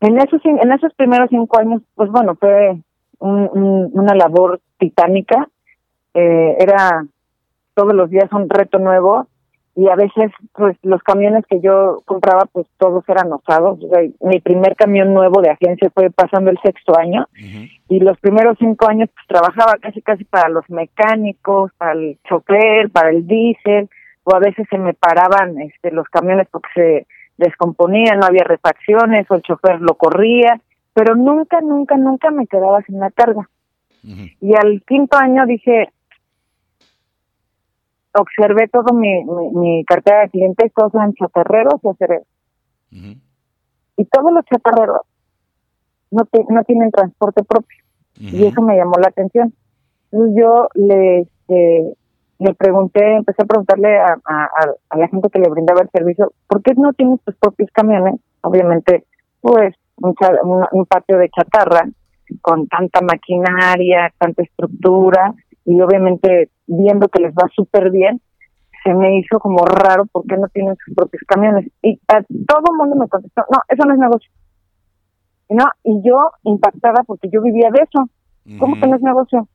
en 0.00 0.18
esos 0.18 0.44
en 0.44 0.72
esos 0.72 0.92
primeros 0.94 1.28
cinco 1.30 1.58
años, 1.58 1.82
pues 1.94 2.10
bueno, 2.10 2.34
fue 2.36 2.78
una 3.18 4.14
labor 4.14 4.60
titánica. 4.78 5.48
Eh, 6.14 6.56
era 6.58 7.04
todos 7.74 7.94
los 7.94 8.10
días 8.10 8.30
un 8.32 8.48
reto 8.48 8.78
nuevo 8.78 9.26
y 9.76 9.90
a 9.90 9.94
veces, 9.94 10.32
pues 10.54 10.74
los 10.82 11.02
camiones 11.02 11.44
que 11.46 11.60
yo 11.60 12.00
compraba, 12.06 12.46
pues 12.50 12.66
todos 12.78 13.06
eran 13.10 13.30
osados. 13.30 13.78
mi 14.20 14.40
primer 14.40 14.74
camión 14.74 15.12
nuevo 15.12 15.42
de 15.42 15.50
agencia 15.50 15.90
fue 15.90 16.10
pasando 16.10 16.50
el 16.50 16.58
sexto 16.64 16.98
año 16.98 17.26
y 17.88 18.00
los 18.00 18.18
primeros 18.18 18.56
cinco 18.58 18.88
años 18.88 19.10
pues 19.14 19.26
trabajaba 19.26 19.74
casi 19.78 20.00
casi 20.00 20.24
para 20.24 20.48
los 20.48 20.64
mecánicos, 20.70 21.72
para 21.76 21.92
el 21.92 22.18
chofer, 22.26 22.90
para 22.90 23.10
el 23.10 23.26
diésel 23.26 23.90
o 24.24 24.34
a 24.34 24.38
veces 24.38 24.66
se 24.70 24.78
me 24.78 24.94
paraban 24.94 25.60
este 25.60 25.90
los 25.90 26.08
camiones 26.08 26.48
porque 26.50 26.68
se 26.74 27.06
descomponía, 27.36 28.14
no 28.16 28.26
había 28.26 28.44
refacciones, 28.44 29.30
o 29.30 29.34
el 29.34 29.42
chofer 29.42 29.80
lo 29.80 29.94
corría, 29.96 30.60
pero 30.94 31.14
nunca, 31.14 31.60
nunca, 31.60 31.96
nunca 31.96 32.30
me 32.30 32.46
quedaba 32.46 32.82
sin 32.82 32.98
la 32.98 33.10
carga. 33.10 33.48
Y 34.02 34.54
al 34.54 34.82
quinto 34.86 35.16
año 35.16 35.44
dije, 35.46 35.90
observé 38.14 38.68
todo 38.68 38.94
mi, 38.94 39.24
mi, 39.24 39.84
cartera 39.84 40.20
de 40.22 40.30
clientes, 40.30 40.72
todos 40.74 40.94
eran 40.94 41.12
chatarreros 41.14 41.80
y 41.82 41.88
acereros. 41.88 42.26
Y 43.96 44.04
todos 44.04 44.32
los 44.32 44.44
chatarreros 44.44 45.02
no, 46.10 46.28
no 46.48 46.64
tienen 46.64 46.90
transporte 46.92 47.42
propio. 47.42 47.78
Y 48.18 48.46
eso 48.46 48.62
me 48.62 48.76
llamó 48.76 48.94
la 49.00 49.08
atención. 49.08 49.52
Entonces 50.12 50.36
yo 50.40 50.68
le, 50.74 51.20
este, 51.20 51.96
le 52.38 52.54
pregunté, 52.54 53.16
empecé 53.16 53.42
a 53.42 53.46
preguntarle 53.46 53.98
a, 53.98 54.16
a, 54.24 54.96
la 54.96 55.08
gente 55.08 55.30
que 55.30 55.38
le 55.38 55.48
brindaba 55.48 55.82
el 55.82 55.90
servicio, 55.90 56.32
¿por 56.46 56.62
qué 56.62 56.74
no 56.76 56.92
tienes 56.92 57.20
tus 57.22 57.34
propios 57.36 57.70
camiones? 57.72 58.20
Obviamente, 58.42 59.04
pues 59.40 59.74
un, 59.96 60.14
un 60.72 60.86
patio 60.86 61.18
de 61.18 61.30
chatarra 61.30 61.88
con 62.42 62.66
tanta 62.66 63.00
maquinaria, 63.00 64.12
tanta 64.18 64.42
estructura, 64.42 65.34
y 65.64 65.80
obviamente 65.80 66.50
viendo 66.66 67.08
que 67.08 67.22
les 67.22 67.32
va 67.32 67.48
súper 67.54 67.90
bien, 67.90 68.20
se 68.84 68.94
me 68.94 69.18
hizo 69.18 69.40
como 69.40 69.64
raro 69.64 70.06
por 70.06 70.24
qué 70.26 70.36
no 70.36 70.48
tienen 70.48 70.76
sus 70.84 70.94
propios 70.94 71.22
camiones. 71.26 71.68
Y 71.82 72.00
a 72.08 72.22
todo 72.22 72.62
el 72.70 72.76
mundo 72.78 72.96
me 72.96 73.08
contestó, 73.08 73.42
no, 73.50 73.58
eso 73.68 73.84
no 73.84 73.94
es 73.94 73.98
negocio. 73.98 74.30
¿No? 75.48 75.64
Y 75.82 76.02
yo 76.02 76.30
impactada 76.44 77.02
porque 77.04 77.28
yo 77.32 77.42
vivía 77.42 77.70
de 77.70 77.82
eso. 77.82 78.08
¿Cómo 78.60 78.76
que 78.80 78.86
no 78.86 78.94
es 78.94 79.02
negocio? 79.02 79.48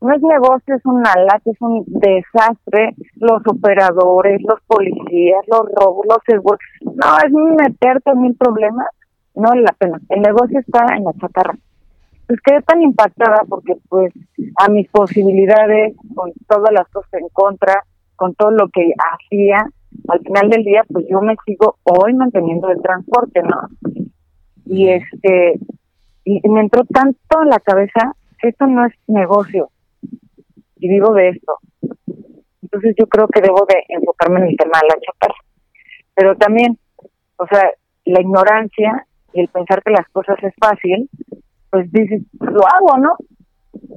No 0.00 0.14
es 0.14 0.22
negocio, 0.22 0.74
es 0.74 0.84
una 0.84 1.14
lata, 1.14 1.50
es 1.50 1.60
un 1.60 1.84
desastre. 1.86 2.94
Los 3.16 3.42
operadores, 3.46 4.40
los 4.42 4.60
policías, 4.66 5.44
los 5.48 5.62
robos, 5.74 6.06
los 6.08 6.18
seguros. 6.26 6.60
No, 6.82 7.18
es 7.24 7.32
meterte 7.32 8.10
en 8.10 8.20
mil 8.20 8.36
problemas. 8.36 8.86
No 9.34 9.48
vale 9.48 9.62
la 9.62 9.72
pena. 9.72 10.00
El 10.08 10.22
negocio 10.22 10.60
está 10.60 10.96
en 10.96 11.04
la 11.04 11.12
chatarra 11.14 11.54
pues 12.26 12.40
quedé 12.40 12.62
tan 12.62 12.82
impactada 12.82 13.42
porque 13.48 13.74
pues 13.88 14.12
a 14.56 14.68
mis 14.68 14.88
posibilidades, 14.88 15.94
con 16.14 16.32
todas 16.48 16.72
las 16.72 16.88
cosas 16.88 17.12
en 17.14 17.28
contra, 17.32 17.84
con 18.16 18.34
todo 18.34 18.50
lo 18.50 18.68
que 18.68 18.92
hacía, 19.12 19.58
al 20.08 20.20
final 20.20 20.50
del 20.50 20.64
día 20.64 20.82
pues 20.88 21.06
yo 21.08 21.20
me 21.20 21.36
sigo 21.44 21.76
hoy 21.84 22.14
manteniendo 22.14 22.68
el 22.70 22.82
transporte, 22.82 23.42
¿no? 23.42 23.68
Y 24.64 24.88
este, 24.88 25.60
y, 26.24 26.48
me 26.48 26.60
entró 26.60 26.84
tanto 26.84 27.42
en 27.42 27.48
la 27.48 27.60
cabeza 27.60 28.12
que 28.40 28.48
esto 28.48 28.66
no 28.66 28.84
es 28.86 28.92
negocio 29.06 29.70
y 30.76 30.88
vivo 30.88 31.12
de 31.14 31.30
esto. 31.30 31.58
Entonces 32.62 32.94
yo 32.98 33.06
creo 33.06 33.28
que 33.28 33.40
debo 33.40 33.66
de 33.68 33.84
enfocarme 33.88 34.40
en 34.40 34.48
el 34.48 34.56
tema 34.56 34.80
de 34.80 34.88
la 34.88 35.00
chaparra. 35.00 35.40
Pero 36.14 36.36
también, 36.36 36.78
o 37.36 37.46
sea, 37.46 37.70
la 38.04 38.20
ignorancia 38.20 39.06
y 39.32 39.40
el 39.40 39.48
pensar 39.48 39.82
que 39.82 39.90
las 39.90 40.08
cosas 40.08 40.36
es 40.42 40.54
fácil, 40.58 41.08
pues 41.70 41.90
dices, 41.92 42.22
lo 42.40 42.60
hago, 42.66 42.98
¿no? 42.98 43.16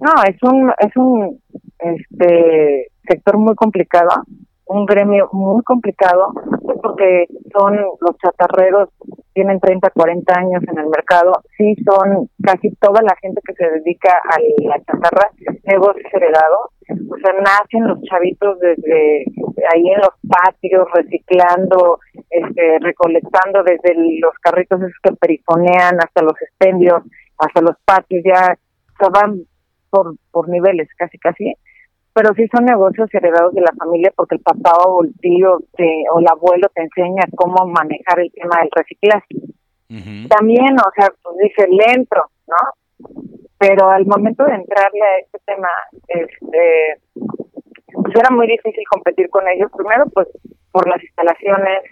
No, 0.01 0.23
es 0.27 0.41
un, 0.43 0.71
es 0.79 0.95
un 0.97 1.39
este 1.79 2.91
sector 3.07 3.37
muy 3.37 3.55
complicado, 3.55 4.09
un 4.65 4.85
gremio 4.85 5.29
muy 5.31 5.63
complicado, 5.63 6.33
porque 6.81 7.27
son 7.57 7.75
los 7.75 8.17
chatarreros, 8.17 8.89
tienen 9.33 9.59
30, 9.59 9.89
40 9.91 10.39
años 10.39 10.63
en 10.67 10.77
el 10.79 10.87
mercado, 10.87 11.33
sí 11.57 11.75
son 11.85 12.29
casi 12.43 12.69
toda 12.75 13.01
la 13.01 13.15
gente 13.21 13.41
que 13.45 13.53
se 13.53 13.69
dedica 13.69 14.21
a 14.29 14.37
la 14.67 14.77
chatarra, 14.79 15.29
negocios 15.63 16.13
heredados, 16.13 16.71
o 16.89 17.17
sea, 17.17 17.33
nacen 17.33 17.87
los 17.87 18.01
chavitos 18.03 18.59
desde 18.59 19.25
ahí 19.71 19.89
en 19.89 19.99
los 19.99 20.13
patios, 20.27 20.87
reciclando, 20.93 21.99
este, 22.29 22.79
recolectando 22.79 23.63
desde 23.63 23.93
los 24.19 24.33
carritos 24.41 24.81
esos 24.81 24.99
que 25.03 25.13
perifonean 25.13 25.97
hasta 25.99 26.23
los 26.23 26.41
expendios, 26.41 27.03
hasta 27.37 27.61
los 27.61 27.75
patios 27.85 28.23
ya 28.25 28.57
se 28.99 29.09
van 29.11 29.41
por, 29.89 30.15
por 30.31 30.49
niveles, 30.49 30.87
casi, 30.97 31.17
casi. 31.17 31.53
Pero 32.19 32.33
sí 32.35 32.45
son 32.53 32.65
negocios 32.65 33.07
heredados 33.13 33.53
de 33.53 33.61
la 33.61 33.71
familia 33.79 34.11
porque 34.13 34.35
el 34.35 34.41
papá 34.41 34.73
o 34.85 35.05
el 35.05 35.17
tío 35.21 35.53
o 35.55 36.19
el 36.19 36.27
abuelo 36.27 36.67
te 36.75 36.81
enseña 36.81 37.23
cómo 37.33 37.65
manejar 37.65 38.19
el 38.19 38.29
tema 38.33 38.59
del 38.59 38.69
reciclaje. 38.75 39.35
También, 40.27 40.75
o 40.75 40.91
sea, 40.97 41.07
pues 41.23 41.37
dice, 41.37 41.65
le 41.69 41.93
entro, 41.93 42.25
¿no? 42.45 43.07
Pero 43.57 43.87
al 43.89 44.05
momento 44.05 44.43
de 44.43 44.55
entrarle 44.55 45.01
a 45.01 45.19
este 45.19 45.39
tema, 45.45 45.69
este, 46.09 46.99
pues 47.93 48.13
era 48.13 48.35
muy 48.35 48.47
difícil 48.47 48.83
competir 48.91 49.29
con 49.29 49.47
ellos. 49.47 49.71
Primero, 49.71 50.03
pues 50.13 50.27
por 50.73 50.89
las 50.89 51.01
instalaciones, 51.01 51.83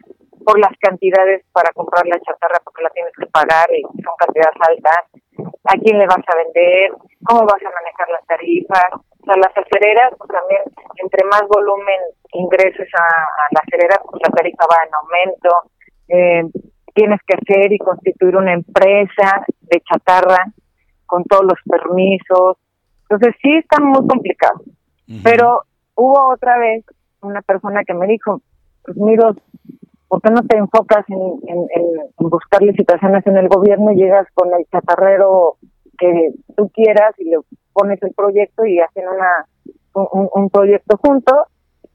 por 0.43 0.59
las 0.59 0.75
cantidades 0.81 1.45
para 1.53 1.71
comprar 1.71 2.05
la 2.05 2.19
chatarra 2.19 2.59
porque 2.65 2.83
la 2.83 2.89
tienes 2.89 3.13
que 3.17 3.27
pagar 3.27 3.69
y 3.71 3.81
son 3.81 4.15
cantidades 4.19 4.59
altas 4.59 5.07
a 5.63 5.73
quién 5.79 5.97
le 5.97 6.05
vas 6.05 6.23
a 6.27 6.35
vender, 6.35 6.91
cómo 7.23 7.45
vas 7.45 7.61
a 7.63 7.71
manejar 7.71 8.09
las 8.09 8.25
tarifas. 8.25 9.06
Sea, 9.27 9.35
las 9.35 9.51
acereras, 9.57 10.13
pues 10.17 10.29
también, 10.29 10.61
entre 11.03 11.25
más 11.25 11.43
volumen 11.49 11.99
ingreses 12.31 12.87
a, 12.95 13.07
la 13.51 13.59
acerera, 13.59 13.99
pues 14.09 14.21
la 14.23 14.29
tarifa 14.31 14.63
va 14.63 14.77
en 14.87 14.93
aumento. 14.95 15.49
Eh, 16.07 16.61
tienes 16.93 17.19
que 17.27 17.35
hacer 17.35 17.73
y 17.73 17.77
constituir 17.77 18.37
una 18.37 18.53
empresa 18.53 19.43
de 19.61 19.81
chatarra 19.81 20.45
con 21.05 21.25
todos 21.25 21.43
los 21.43 21.59
permisos. 21.65 22.57
Entonces 23.03 23.35
sí 23.41 23.53
está 23.57 23.83
muy 23.83 24.07
complicado. 24.07 24.61
Pero 25.23 25.63
hubo 25.95 26.33
otra 26.33 26.57
vez 26.57 26.85
una 27.21 27.41
persona 27.41 27.83
que 27.83 27.93
me 27.93 28.07
dijo, 28.07 28.41
pues 28.83 28.95
miro, 28.97 29.35
¿por 30.07 30.21
qué 30.21 30.29
no 30.31 30.41
te 30.43 30.57
enfocas 30.57 31.05
en, 31.09 31.19
en, 31.47 31.67
en, 31.75 32.29
buscar 32.29 32.61
licitaciones 32.61 33.25
en 33.27 33.37
el 33.37 33.49
gobierno 33.49 33.91
y 33.91 33.97
llegas 33.97 34.27
con 34.33 34.53
el 34.53 34.65
chatarrero 34.71 35.57
que 35.97 36.31
tú 36.55 36.69
quieras 36.69 37.13
y 37.17 37.25
le 37.25 37.37
pones 37.73 38.01
el 38.01 38.13
proyecto 38.13 38.65
y 38.65 38.79
hacen 38.79 39.07
una 39.07 39.45
un, 39.93 40.29
un 40.33 40.49
proyecto 40.49 40.97
junto 40.97 41.47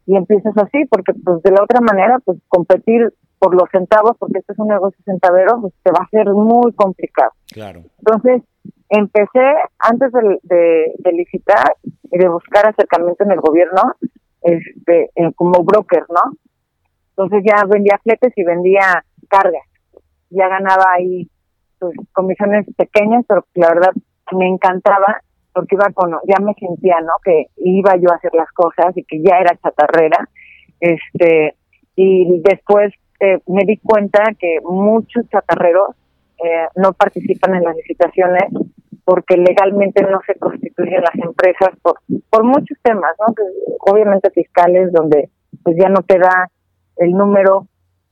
y 0.06 0.16
empiezas 0.16 0.56
así, 0.56 0.84
porque 0.90 1.12
pues 1.14 1.42
de 1.42 1.52
la 1.52 1.62
otra 1.62 1.80
manera, 1.80 2.18
pues 2.24 2.38
competir 2.48 3.12
por 3.38 3.54
los 3.54 3.68
centavos, 3.70 4.16
porque 4.18 4.38
este 4.38 4.52
es 4.52 4.58
un 4.58 4.68
negocio 4.68 4.98
centavero, 5.04 5.60
pues 5.60 5.74
te 5.82 5.90
va 5.90 6.04
a 6.04 6.08
ser 6.08 6.26
muy 6.30 6.72
complicado. 6.74 7.32
Claro. 7.52 7.82
Entonces, 7.98 8.42
empecé 8.88 9.54
antes 9.78 10.12
de, 10.12 10.38
de, 10.42 10.94
de 10.98 11.12
licitar 11.12 11.76
y 12.10 12.18
de 12.18 12.28
buscar 12.28 12.68
acercamiento 12.68 13.24
en 13.24 13.32
el 13.32 13.40
gobierno, 13.40 13.82
este, 14.42 15.10
como 15.36 15.64
broker, 15.64 16.04
¿no? 16.08 16.36
Entonces 17.10 17.42
ya 17.44 17.64
vendía 17.66 17.98
fletes 18.02 18.32
y 18.36 18.44
vendía 18.44 19.04
cargas. 19.28 19.66
Ya 20.30 20.48
ganaba 20.48 20.84
ahí 20.96 21.28
pues, 21.82 21.96
comisiones 22.12 22.64
pequeñas, 22.76 23.24
pero 23.26 23.44
la 23.54 23.68
verdad 23.74 23.90
me 24.30 24.46
encantaba 24.46 25.20
porque 25.52 25.74
iba 25.74 25.90
con, 25.92 26.12
ya 26.28 26.38
me 26.40 26.54
sentía, 26.54 27.00
¿no? 27.00 27.12
Que 27.24 27.46
iba 27.56 27.96
yo 27.96 28.12
a 28.12 28.16
hacer 28.16 28.30
las 28.34 28.50
cosas 28.52 28.96
y 28.96 29.02
que 29.02 29.20
ya 29.20 29.38
era 29.38 29.56
chatarrera. 29.56 30.28
Este, 30.78 31.56
y 31.96 32.40
después 32.42 32.92
eh, 33.18 33.40
me 33.48 33.64
di 33.66 33.78
cuenta 33.78 34.22
que 34.38 34.58
muchos 34.62 35.28
chatarreros 35.28 35.96
eh, 36.38 36.68
no 36.76 36.92
participan 36.92 37.56
en 37.56 37.64
las 37.64 37.74
licitaciones 37.74 38.44
porque 39.04 39.36
legalmente 39.36 40.02
no 40.04 40.20
se 40.24 40.38
constituyen 40.38 41.02
las 41.02 41.16
empresas 41.16 41.70
por, 41.82 41.96
por 42.30 42.44
muchos 42.44 42.78
temas, 42.82 43.10
¿no? 43.18 43.34
Pues, 43.34 43.48
obviamente 43.80 44.30
fiscales, 44.30 44.92
donde 44.92 45.30
pues 45.64 45.76
ya 45.76 45.88
no 45.88 46.02
te 46.02 46.18
da 46.18 46.48
el 46.98 47.10
número, 47.10 47.66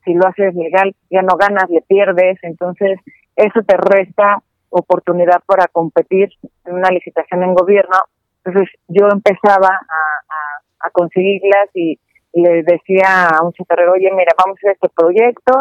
si 0.04 0.14
lo 0.14 0.26
haces 0.26 0.56
legal, 0.56 0.92
ya 1.09 1.22
no 1.22 1.37
ganas, 1.37 1.70
le 1.70 1.83
pierdes, 1.83 2.38
entonces 2.42 2.98
eso 3.40 3.62
te 3.66 3.76
resta 3.76 4.42
oportunidad 4.70 5.42
para 5.46 5.66
competir 5.68 6.29
en 6.64 6.74
una 6.74 6.90
licitación 6.90 7.42
en 7.42 7.55
gobierno. 7.55 7.96
Entonces 8.44 8.72
yo 8.88 9.09
empezaba 9.11 9.68
a, 9.68 10.87
a, 10.87 10.90
conseguirlas 10.90 11.68
y, 11.74 11.98
le 12.33 12.62
decía 12.62 13.26
a 13.26 13.44
un 13.44 13.53
chatarrero, 13.53 13.92
oye, 13.92 14.09
mira, 14.12 14.33
vamos 14.38 14.57
a 14.57 14.61
hacer 14.61 14.79
este 14.81 14.88
proyecto. 14.94 15.53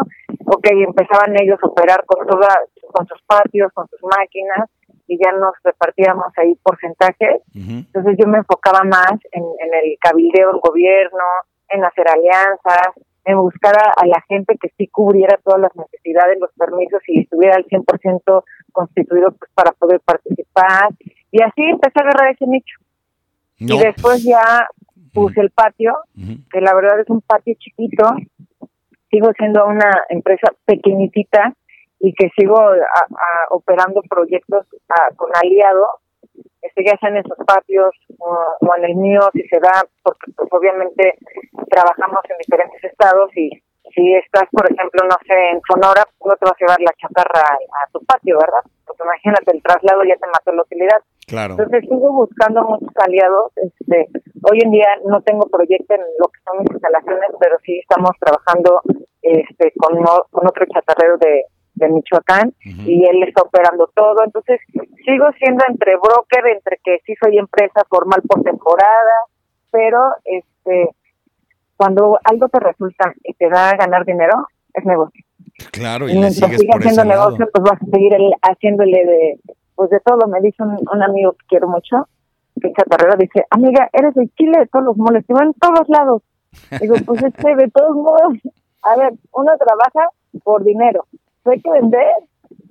Ok, 0.46 0.68
empezaban 0.70 1.34
ellos 1.40 1.58
a 1.60 1.66
operar 1.66 2.04
con, 2.06 2.24
toda, 2.28 2.46
con 2.92 3.06
sus 3.08 3.20
patios, 3.22 3.72
con 3.74 3.88
sus 3.88 4.00
máquinas 4.04 4.70
y 5.08 5.18
ya 5.18 5.32
nos 5.32 5.52
repartíamos 5.64 6.26
ahí 6.36 6.54
porcentajes. 6.62 7.42
Entonces 7.52 8.16
yo 8.16 8.28
me 8.28 8.38
enfocaba 8.38 8.84
más 8.84 9.14
en, 9.32 9.42
en 9.42 9.74
el 9.74 9.98
cabildeo 10.00 10.52
del 10.52 10.60
gobierno, 10.60 11.24
en 11.70 11.84
hacer 11.84 12.06
alianzas, 12.08 12.94
en 13.24 13.36
buscar 13.38 13.74
a, 13.76 14.06
la 14.06 14.22
gente 14.28 14.56
que 14.60 14.70
sí 14.76 14.88
cubriera 14.88 15.38
todas 15.44 15.60
las 15.60 15.76
necesidades, 15.76 16.38
los 16.40 16.50
permisos 16.52 17.00
y 17.08 17.20
estuviera 17.20 17.56
al 17.56 17.66
100% 17.66 18.44
constituido 18.72 19.32
pues, 19.32 19.50
para 19.54 19.72
poder 19.72 20.00
participar. 20.00 20.88
Y 21.30 21.42
así 21.42 21.62
empecé 21.62 21.98
a 21.98 22.02
agarrar 22.02 22.34
ese 22.34 22.46
nicho. 22.46 22.78
Y 23.58 23.78
después 23.78 24.22
ya 24.24 24.66
puse 25.12 25.40
el 25.40 25.50
patio, 25.50 25.94
que 26.50 26.60
la 26.60 26.74
verdad 26.74 27.00
es 27.00 27.10
un 27.10 27.20
patio 27.20 27.54
chiquito. 27.58 28.04
Sigo 29.10 29.32
siendo 29.36 29.66
una 29.66 29.90
empresa 30.08 30.48
pequeñitita 30.64 31.52
y 31.98 32.14
que 32.14 32.30
sigo 32.38 32.58
operando 33.50 34.02
proyectos 34.08 34.66
con 35.16 35.30
aliados 35.34 35.88
este, 36.62 36.84
ya 36.84 36.96
sea 36.98 37.08
en 37.10 37.18
esos 37.18 37.38
patios 37.46 37.90
o, 38.18 38.74
en 38.76 38.84
el 38.84 38.96
mío, 38.96 39.20
si 39.32 39.42
se 39.48 39.58
da, 39.60 39.82
porque 40.02 40.30
pues, 40.36 40.48
obviamente 40.52 41.14
trabajamos 41.68 42.20
en 42.28 42.36
diferentes 42.38 42.84
estados 42.84 43.30
y 43.36 43.50
si 43.94 44.14
estás, 44.14 44.44
por 44.52 44.70
ejemplo, 44.70 45.02
no 45.08 45.16
sé, 45.26 45.34
en 45.50 45.60
Sonora, 45.66 46.04
no 46.24 46.36
te 46.36 46.44
vas 46.44 46.54
a 46.54 46.60
llevar 46.60 46.80
la 46.80 46.94
chatarra 47.00 47.42
a, 47.42 47.90
tu 47.92 47.98
patio, 48.04 48.38
¿verdad? 48.38 48.62
Porque 48.86 49.02
imagínate, 49.02 49.50
el 49.50 49.62
traslado 49.62 50.04
ya 50.04 50.14
te 50.14 50.26
mató 50.26 50.52
la 50.52 50.62
utilidad. 50.62 51.02
Claro. 51.26 51.54
Entonces 51.58 51.88
sigo 51.88 52.12
buscando 52.12 52.62
muchos 52.62 52.94
aliados. 53.02 53.50
Este, 53.56 54.08
hoy 54.48 54.58
en 54.62 54.70
día 54.70 54.86
no 55.06 55.20
tengo 55.22 55.48
proyecto 55.48 55.94
en 55.94 56.02
lo 56.18 56.28
que 56.28 56.40
son 56.44 56.58
mis 56.58 56.70
instalaciones, 56.70 57.30
pero 57.40 57.56
sí 57.64 57.78
estamos 57.78 58.10
trabajando 58.20 58.80
este, 59.22 59.72
con, 59.76 59.98
con 60.30 60.46
otro 60.46 60.64
chatarrero 60.66 61.18
de, 61.18 61.44
de 61.80 61.88
Michoacán 61.88 62.54
y 62.64 63.04
él 63.06 63.22
está 63.24 63.42
operando 63.42 63.90
todo. 63.94 64.24
Entonces 64.24 64.60
sigo 65.04 65.26
siendo 65.38 65.64
entre 65.68 65.96
broker, 65.96 66.46
entre 66.46 66.78
que 66.84 66.98
sí 67.04 67.14
soy 67.20 67.38
empresa 67.38 67.82
formal 67.88 68.22
por 68.22 68.42
temporada, 68.42 69.26
pero 69.70 69.98
este 70.24 70.90
cuando 71.76 72.18
algo 72.24 72.48
te 72.50 72.60
resulta 72.60 73.14
y 73.24 73.32
te 73.32 73.48
da 73.48 73.70
a 73.70 73.76
ganar 73.76 74.04
dinero, 74.04 74.46
es 74.74 74.84
negocio. 74.84 75.24
Claro, 75.72 76.08
y, 76.08 76.12
y 76.12 76.18
mientras 76.18 76.58
sigas 76.58 76.76
haciendo 76.76 77.04
negocio, 77.04 77.48
pues 77.52 77.64
vas 77.64 77.80
a 77.80 77.86
seguir 77.90 78.14
el, 78.14 78.32
haciéndole 78.42 79.04
de, 79.04 79.40
pues 79.74 79.88
de 79.88 79.98
todo. 80.00 80.28
Me 80.28 80.42
dice 80.42 80.62
un, 80.62 81.02
amigo 81.02 81.32
que 81.32 81.46
quiero 81.48 81.68
mucho, 81.68 82.06
que 82.60 82.68
es 82.68 82.74
chatarrero, 82.74 83.16
dice, 83.16 83.46
amiga, 83.48 83.88
eres 83.94 84.14
el 84.18 84.30
chile 84.34 84.58
de 84.58 84.66
todos 84.66 84.84
los 84.84 84.96
moles, 84.98 85.24
te 85.26 85.32
van 85.32 85.48
en 85.48 85.54
todos 85.54 85.88
lados. 85.88 86.22
Digo, 86.82 86.96
pues 87.06 87.22
este, 87.22 87.56
de 87.56 87.70
todos 87.70 87.96
modos, 87.96 88.34
a 88.82 88.96
ver, 88.96 89.14
uno 89.32 89.52
trabaja 89.56 90.10
por 90.44 90.64
dinero, 90.64 91.06
hay 91.44 91.60
que 91.60 91.70
vender. 91.70 92.12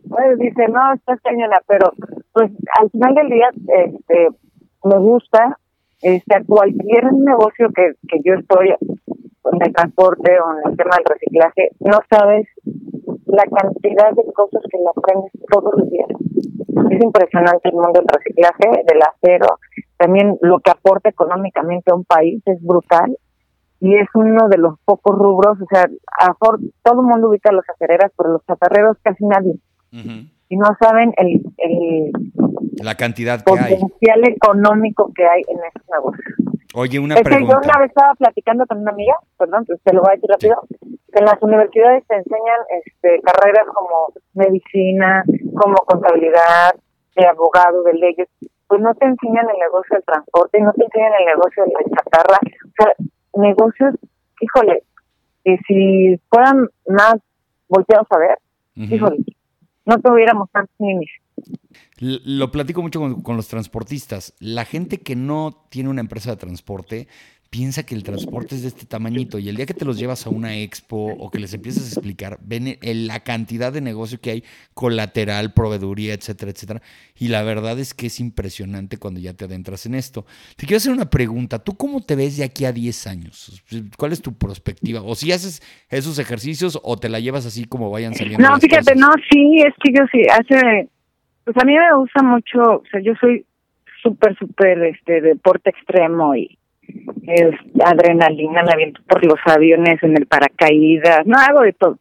Pues 0.08 0.40
dice, 0.40 0.68
no, 0.70 0.94
estás 0.94 1.20
cañona, 1.22 1.58
pero 1.68 1.92
pues 2.34 2.52
al 2.80 2.90
final 2.90 3.14
del 3.16 3.30
día 3.30 3.50
este, 3.68 4.30
me 4.84 4.98
gusta 4.98 5.58
este, 6.02 6.46
cualquier 6.46 7.14
negocio 7.14 7.70
que, 7.76 7.94
que 8.08 8.20
yo 8.24 8.34
estoy 8.34 8.70
en 8.70 9.62
el 9.62 9.74
transporte 9.74 10.32
o 10.40 10.58
en 10.58 10.72
el 10.72 10.78
tema 10.78 10.96
del 10.98 11.06
reciclaje, 11.06 11.70
no 11.80 12.00
sabes 12.10 12.48
la 13.26 13.44
cantidad 13.44 14.12
de 14.16 14.34
cosas 14.34 14.64
que 14.70 14.78
le 14.78 14.90
aprendes 14.90 15.32
todos 15.52 15.74
los 15.78 15.90
días. 15.90 16.10
Es 16.92 17.04
impresionante 17.04 17.70
el 17.70 17.76
mundo 17.76 18.00
del 18.00 18.08
reciclaje, 18.08 18.84
del 18.88 19.02
acero, 19.02 19.60
también 19.98 20.38
lo 20.42 20.60
que 20.60 20.72
aporta 20.72 21.10
económicamente 21.10 21.92
a 21.92 21.96
un 21.96 22.06
país 22.06 22.42
es 22.46 22.62
brutal 22.64 23.18
y 23.80 23.96
es 23.96 24.08
uno 24.14 24.50
de 24.50 24.58
los 24.58 24.80
pocos 24.86 25.18
rubros, 25.18 25.58
o 25.62 25.66
sea, 25.70 25.86
a 26.20 26.34
todo 26.84 27.02
el 27.02 27.08
mundo 27.08 27.30
ubica 27.30 27.50
a 27.50 27.54
los 27.54 27.68
acereras, 27.70 28.12
pero 28.18 28.34
los 28.34 28.46
chatarreros 28.46 28.98
casi 29.02 29.26
nadie. 29.26 29.56
Y 29.92 30.58
no 30.58 30.66
saben 30.80 31.14
el, 31.18 31.42
el 31.58 32.12
la 32.84 32.96
cantidad 32.96 33.44
que 33.44 33.52
hay. 33.52 33.76
Potencial 33.76 34.28
económico 34.28 35.12
que 35.16 35.26
hay 35.26 35.42
en 35.48 35.58
esos 35.58 35.88
negocios. 35.90 36.36
Oye, 36.76 37.00
una 37.00 37.16
pregunta. 37.16 37.54
Yo 37.54 37.60
una 37.64 37.80
vez 37.80 37.90
estaba 37.90 38.14
platicando 38.16 38.66
con 38.68 38.80
una 38.80 38.92
amiga, 38.92 39.16
perdón, 39.38 39.66
pues 39.66 39.80
te 39.84 39.94
lo 39.94 40.02
voy 40.02 40.12
a 40.12 40.16
decir 40.16 40.30
rápido, 40.30 40.62
que 41.12 41.20
en 41.20 41.26
las 41.26 41.42
universidades 41.42 42.06
te 42.08 42.16
enseñan 42.16 42.60
este, 42.84 43.22
carreras 43.22 43.66
como 43.74 44.14
medicina, 44.34 45.24
como 45.56 45.76
contabilidad, 45.86 46.76
de 47.16 47.28
abogado, 47.28 47.84
de 47.84 47.94
leyes, 47.94 48.28
pues 48.68 48.82
no 48.82 48.94
te 48.94 49.06
enseñan 49.06 49.50
el 49.50 49.58
negocio 49.58 49.96
del 49.96 50.06
transporte, 50.06 50.62
no 50.62 50.72
te 50.74 50.84
enseñan 50.84 51.14
el 51.20 51.26
negocio 51.26 51.64
de 51.66 51.74
la 51.74 51.98
chatarra, 51.98 52.38
o 52.38 52.84
sea, 52.84 52.94
negocios, 53.34 53.96
híjole, 54.42 54.84
que 55.44 55.58
si 55.68 56.20
fueran 56.30 56.68
más 56.88 57.16
volteados 57.68 58.08
a 58.10 58.18
ver, 58.18 58.38
híjole, 58.76 59.18
no 59.86 60.00
tuviéramos 60.00 60.50
tantos 60.52 60.76
niños. 60.80 61.10
Lo 62.00 62.52
platico 62.52 62.82
mucho 62.82 63.00
con, 63.22 63.36
los 63.36 63.48
transportistas. 63.48 64.34
La 64.40 64.66
gente 64.66 65.00
que 65.00 65.16
no 65.16 65.66
tiene 65.70 65.90
una 65.90 66.02
empresa 66.02 66.32
de 66.32 66.38
transporte 66.38 67.08
piensa 67.50 67.84
que 67.84 67.96
el 67.96 68.04
transporte 68.04 68.56
es 68.56 68.62
de 68.62 68.68
este 68.68 68.86
tamañito 68.86 69.40
y 69.40 69.50
el 69.50 69.56
día 69.56 69.66
que 69.66 69.74
te 69.74 69.86
los 69.86 69.98
llevas 69.98 70.28
a 70.28 70.30
una 70.30 70.58
expo 70.58 71.14
o 71.18 71.32
que 71.32 71.40
les 71.40 71.54
empiezas 71.54 71.84
a 71.84 71.88
explicar, 71.88 72.38
ven 72.42 72.78
la 72.82 73.22
cantidad 73.22 73.74
de 73.74 73.82
negocio 73.82 74.20
que 74.22 74.32
hay, 74.32 74.44
colateral, 74.74 75.54
proveeduría, 75.54 76.14
etcétera, 76.14 76.52
etcétera. 76.52 76.82
Y 77.18 77.30
la 77.30 77.42
verdad 77.44 77.80
es 77.80 77.94
que 77.94 78.08
es 78.08 78.20
impresionante 78.20 78.98
cuando 78.98 79.20
ya 79.20 79.34
te 79.34 79.46
adentras 79.46 79.86
en 79.86 79.96
esto. 79.96 80.26
Te 80.56 80.66
quiero 80.66 80.78
hacer 80.78 80.92
una 80.92 81.10
pregunta. 81.10 81.60
¿Tú 81.60 81.76
cómo 81.76 82.02
te 82.02 82.16
ves 82.16 82.38
de 82.38 82.44
aquí 82.44 82.66
a 82.66 82.72
10 82.72 83.08
años? 83.08 83.64
¿Cuál 83.98 84.12
es 84.12 84.22
tu 84.22 84.38
perspectiva? 84.38 85.02
¿O 85.02 85.16
si 85.16 85.32
haces 85.32 85.62
esos 85.90 86.20
ejercicios 86.20 86.80
o 86.84 86.98
te 86.98 87.10
la 87.10 87.20
llevas 87.20 87.46
así 87.46 87.66
como 87.66 87.90
vayan 87.90 88.14
saliendo? 88.14 88.48
No, 88.48 88.60
fíjate, 88.60 88.96
no, 88.96 89.10
sí, 89.32 89.62
es 89.66 89.74
que 89.84 89.92
yo 89.92 90.06
sí, 90.12 90.22
hace 90.30 90.90
pues 91.52 91.64
a 91.64 91.66
mí 91.66 91.74
me 91.76 91.96
gusta 91.96 92.22
mucho, 92.22 92.60
o 92.62 92.84
sea, 92.92 93.02
yo 93.02 93.14
soy 93.20 93.44
súper, 94.04 94.38
súper 94.38 94.84
este 94.84 95.20
deporte 95.20 95.72
extremo 95.72 96.36
y 96.36 96.59
es 97.28 97.56
adrenalina, 97.84 98.64
me 98.64 98.72
aviento 98.72 99.02
por 99.08 99.26
los 99.26 99.40
aviones 99.46 100.02
en 100.04 100.18
el 100.18 100.26
paracaídas, 100.26 101.26
no 101.26 101.38
hago 101.38 101.62
de 101.62 101.74
todo. 101.74 102.00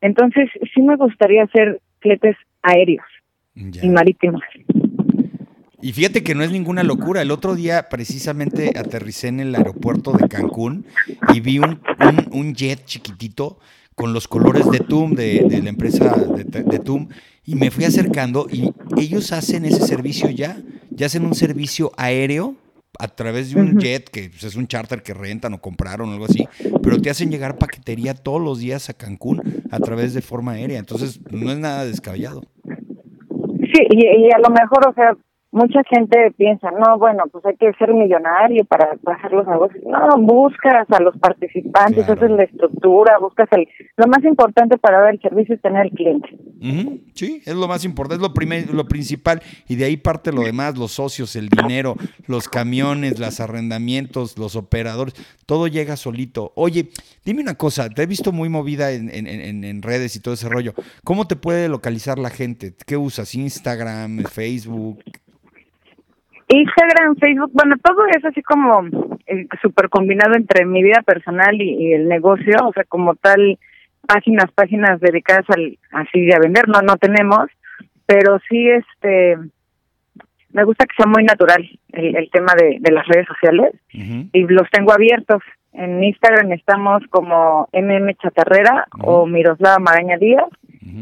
Entonces, 0.00 0.48
sí 0.74 0.82
me 0.82 0.96
gustaría 0.96 1.44
hacer 1.44 1.80
fletes 2.00 2.36
aéreos 2.62 3.06
y 3.54 3.88
marítimos. 3.88 4.42
Y 5.80 5.92
fíjate 5.92 6.22
que 6.22 6.34
no 6.34 6.42
es 6.42 6.50
ninguna 6.50 6.82
locura. 6.82 7.20
El 7.20 7.30
otro 7.30 7.54
día 7.54 7.88
precisamente 7.90 8.72
aterricé 8.78 9.28
en 9.28 9.40
el 9.40 9.54
aeropuerto 9.54 10.12
de 10.12 10.28
Cancún 10.28 10.86
y 11.32 11.40
vi 11.40 11.58
un, 11.58 11.80
un, 12.32 12.54
jet 12.54 12.84
chiquitito 12.86 13.58
con 13.94 14.14
los 14.14 14.26
colores 14.26 14.70
de 14.70 14.78
TUM, 14.78 15.14
de, 15.14 15.44
de 15.46 15.62
la 15.62 15.68
empresa 15.68 16.16
de, 16.16 16.44
de 16.44 16.78
TUM, 16.78 17.08
y 17.44 17.54
me 17.54 17.70
fui 17.70 17.84
acercando 17.84 18.46
y 18.50 18.72
ellos 18.96 19.32
hacen 19.32 19.66
ese 19.66 19.86
servicio 19.86 20.30
ya, 20.30 20.56
ya 20.90 21.06
hacen 21.06 21.26
un 21.26 21.34
servicio 21.34 21.92
aéreo 21.98 22.56
a 22.98 23.08
través 23.08 23.52
de 23.52 23.60
un 23.60 23.78
jet, 23.78 24.08
que 24.08 24.30
pues, 24.30 24.44
es 24.44 24.56
un 24.56 24.66
charter 24.66 25.02
que 25.02 25.14
rentan 25.14 25.54
o 25.54 25.60
compraron 25.60 26.10
o 26.10 26.12
algo 26.12 26.26
así, 26.26 26.46
pero 26.82 27.00
te 27.00 27.10
hacen 27.10 27.30
llegar 27.30 27.58
paquetería 27.58 28.14
todos 28.14 28.40
los 28.40 28.58
días 28.58 28.88
a 28.90 28.94
Cancún 28.94 29.42
a 29.70 29.78
través 29.80 30.14
de 30.14 30.22
forma 30.22 30.52
aérea. 30.52 30.78
Entonces, 30.78 31.20
no 31.30 31.50
es 31.50 31.58
nada 31.58 31.84
descabellado. 31.84 32.42
Sí, 32.64 33.80
y, 33.90 34.26
y 34.26 34.30
a 34.30 34.38
lo 34.38 34.50
mejor, 34.50 34.88
o 34.88 34.94
sea, 34.94 35.16
mucha 35.54 35.82
gente 35.88 36.32
piensa, 36.36 36.68
no, 36.72 36.98
bueno, 36.98 37.22
pues 37.30 37.46
hay 37.46 37.54
que 37.56 37.72
ser 37.78 37.94
millonario 37.94 38.64
para 38.64 38.98
hacer 39.06 39.32
los 39.32 39.46
negocios. 39.46 39.84
No, 39.86 40.18
buscas 40.18 40.90
a 40.90 41.00
los 41.00 41.16
participantes, 41.18 42.08
haces 42.08 42.30
la 42.30 42.42
estructura, 42.42 43.18
buscas 43.20 43.48
el... 43.52 43.68
Lo 43.96 44.08
más 44.08 44.24
importante 44.24 44.76
para 44.78 45.00
dar 45.00 45.14
el 45.14 45.20
servicio 45.20 45.54
es 45.54 45.62
tener 45.62 45.86
el 45.86 45.92
cliente. 45.92 46.28
Sí, 47.14 47.40
es 47.46 47.54
lo 47.54 47.68
más 47.68 47.84
importante, 47.84 48.16
es 48.16 48.28
lo, 48.28 48.34
primer, 48.34 48.74
lo 48.74 48.86
principal. 48.86 49.40
Y 49.68 49.76
de 49.76 49.84
ahí 49.84 49.96
parte 49.96 50.32
lo 50.32 50.42
demás, 50.42 50.76
los 50.76 50.90
socios, 50.90 51.36
el 51.36 51.48
dinero, 51.48 51.94
los 52.26 52.48
camiones, 52.48 53.20
los 53.20 53.38
arrendamientos, 53.38 54.36
los 54.36 54.56
operadores, 54.56 55.14
todo 55.46 55.68
llega 55.68 55.96
solito. 55.96 56.52
Oye, 56.56 56.88
dime 57.24 57.42
una 57.42 57.54
cosa, 57.54 57.88
te 57.88 58.02
he 58.02 58.06
visto 58.06 58.32
muy 58.32 58.48
movida 58.48 58.90
en, 58.90 59.08
en, 59.08 59.62
en 59.62 59.82
redes 59.82 60.16
y 60.16 60.20
todo 60.20 60.34
ese 60.34 60.48
rollo. 60.48 60.74
¿Cómo 61.04 61.28
te 61.28 61.36
puede 61.36 61.68
localizar 61.68 62.18
la 62.18 62.30
gente? 62.30 62.74
¿Qué 62.86 62.96
usas? 62.96 63.36
¿Instagram, 63.36 64.24
Facebook? 64.24 65.00
Instagram, 66.60 67.16
Facebook, 67.16 67.50
bueno, 67.52 67.76
todo 67.82 68.06
es 68.06 68.24
así 68.24 68.42
como 68.42 68.86
eh, 69.26 69.46
súper 69.62 69.88
combinado 69.88 70.34
entre 70.34 70.64
mi 70.64 70.82
vida 70.82 71.02
personal 71.02 71.60
y, 71.60 71.92
el 71.92 72.08
negocio, 72.08 72.56
o 72.66 72.72
sea, 72.72 72.84
como 72.84 73.14
tal, 73.14 73.58
páginas, 74.06 74.50
páginas 74.54 75.00
dedicadas 75.00 75.44
al, 75.50 75.78
así 75.92 76.32
a 76.32 76.38
vender, 76.38 76.68
no, 76.68 76.80
no 76.82 76.96
tenemos, 76.96 77.46
pero 78.06 78.38
sí, 78.48 78.68
este, 78.68 79.38
me 80.52 80.64
gusta 80.64 80.86
que 80.86 80.96
sea 80.96 81.06
muy 81.06 81.24
natural 81.24 81.68
el, 81.92 82.16
el 82.16 82.30
tema 82.30 82.52
de, 82.58 82.78
de 82.80 82.92
las 82.92 83.06
redes 83.08 83.26
sociales 83.26 83.74
y 83.90 84.42
los 84.48 84.70
tengo 84.70 84.92
abiertos. 84.92 85.42
En 85.72 86.04
Instagram 86.04 86.52
estamos 86.52 87.02
como 87.10 87.68
MM 87.72 88.14
Chatarrera 88.22 88.86
o 89.00 89.26
Miroslava 89.26 89.78
Maraña 89.80 90.16
Díaz 90.18 90.48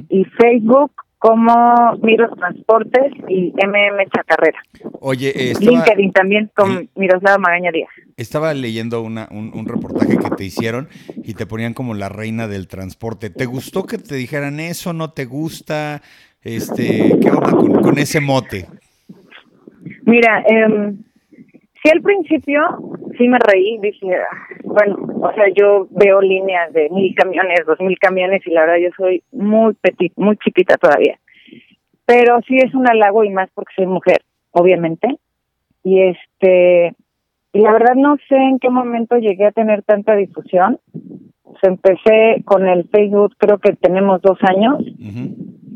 y 0.08 0.24
Facebook 0.24 0.92
como 1.22 1.96
Miros 2.02 2.36
Transportes 2.36 3.12
y 3.28 3.52
MM 3.52 4.04
Chacarrera. 4.12 4.58
Oye, 4.98 5.54
LinkedIn 5.60 6.10
también 6.10 6.50
con 6.52 6.90
Miroslava 6.96 7.38
Magaña 7.38 7.70
Díaz. 7.70 7.90
Estaba 8.16 8.52
leyendo 8.54 9.02
una, 9.02 9.28
un, 9.30 9.64
reportaje 9.64 10.18
que 10.18 10.30
te 10.30 10.44
hicieron 10.44 10.88
y 11.22 11.34
te 11.34 11.46
ponían 11.46 11.74
como 11.74 11.94
la 11.94 12.08
reina 12.08 12.48
del 12.48 12.66
transporte. 12.66 13.30
¿Te 13.30 13.46
gustó 13.46 13.84
que 13.84 13.98
te 13.98 14.16
dijeran 14.16 14.58
eso? 14.58 14.92
¿No 14.92 15.12
te 15.12 15.26
gusta? 15.26 16.02
Este, 16.42 17.16
¿Qué 17.22 17.30
onda 17.30 17.52
con, 17.52 17.98
ese 17.98 18.20
mote? 18.20 18.66
Mira, 20.04 20.40
eh, 20.40 20.92
Sí, 21.82 21.90
al 21.90 22.02
principio 22.02 22.62
sí 23.18 23.28
me 23.28 23.38
reí, 23.38 23.78
dije, 23.78 24.06
bueno, 24.64 24.96
o 25.20 25.32
sea, 25.34 25.46
yo 25.54 25.88
veo 25.90 26.20
líneas 26.20 26.72
de 26.72 26.88
mil 26.90 27.14
camiones, 27.14 27.60
dos 27.66 27.80
mil 27.80 27.98
camiones 27.98 28.46
y 28.46 28.50
la 28.50 28.62
verdad 28.62 28.76
yo 28.76 28.90
soy 28.96 29.22
muy 29.32 29.74
petit, 29.74 30.12
muy 30.16 30.36
chiquita 30.36 30.76
todavía. 30.76 31.18
Pero 32.06 32.40
sí 32.46 32.56
es 32.56 32.72
un 32.74 32.88
halago 32.88 33.24
y 33.24 33.30
más 33.30 33.50
porque 33.54 33.74
soy 33.76 33.86
mujer, 33.86 34.22
obviamente. 34.52 35.08
Y 35.82 36.02
este, 36.02 36.94
y 37.52 37.60
la 37.60 37.72
verdad 37.72 37.94
no 37.96 38.16
sé 38.28 38.36
en 38.36 38.58
qué 38.58 38.70
momento 38.70 39.16
llegué 39.16 39.46
a 39.46 39.52
tener 39.52 39.82
tanta 39.82 40.14
difusión. 40.14 40.78
empecé 41.62 42.42
con 42.44 42.66
el 42.66 42.88
Facebook, 42.88 43.34
creo 43.38 43.58
que 43.58 43.74
tenemos 43.74 44.22
dos 44.22 44.38
años, 44.42 44.78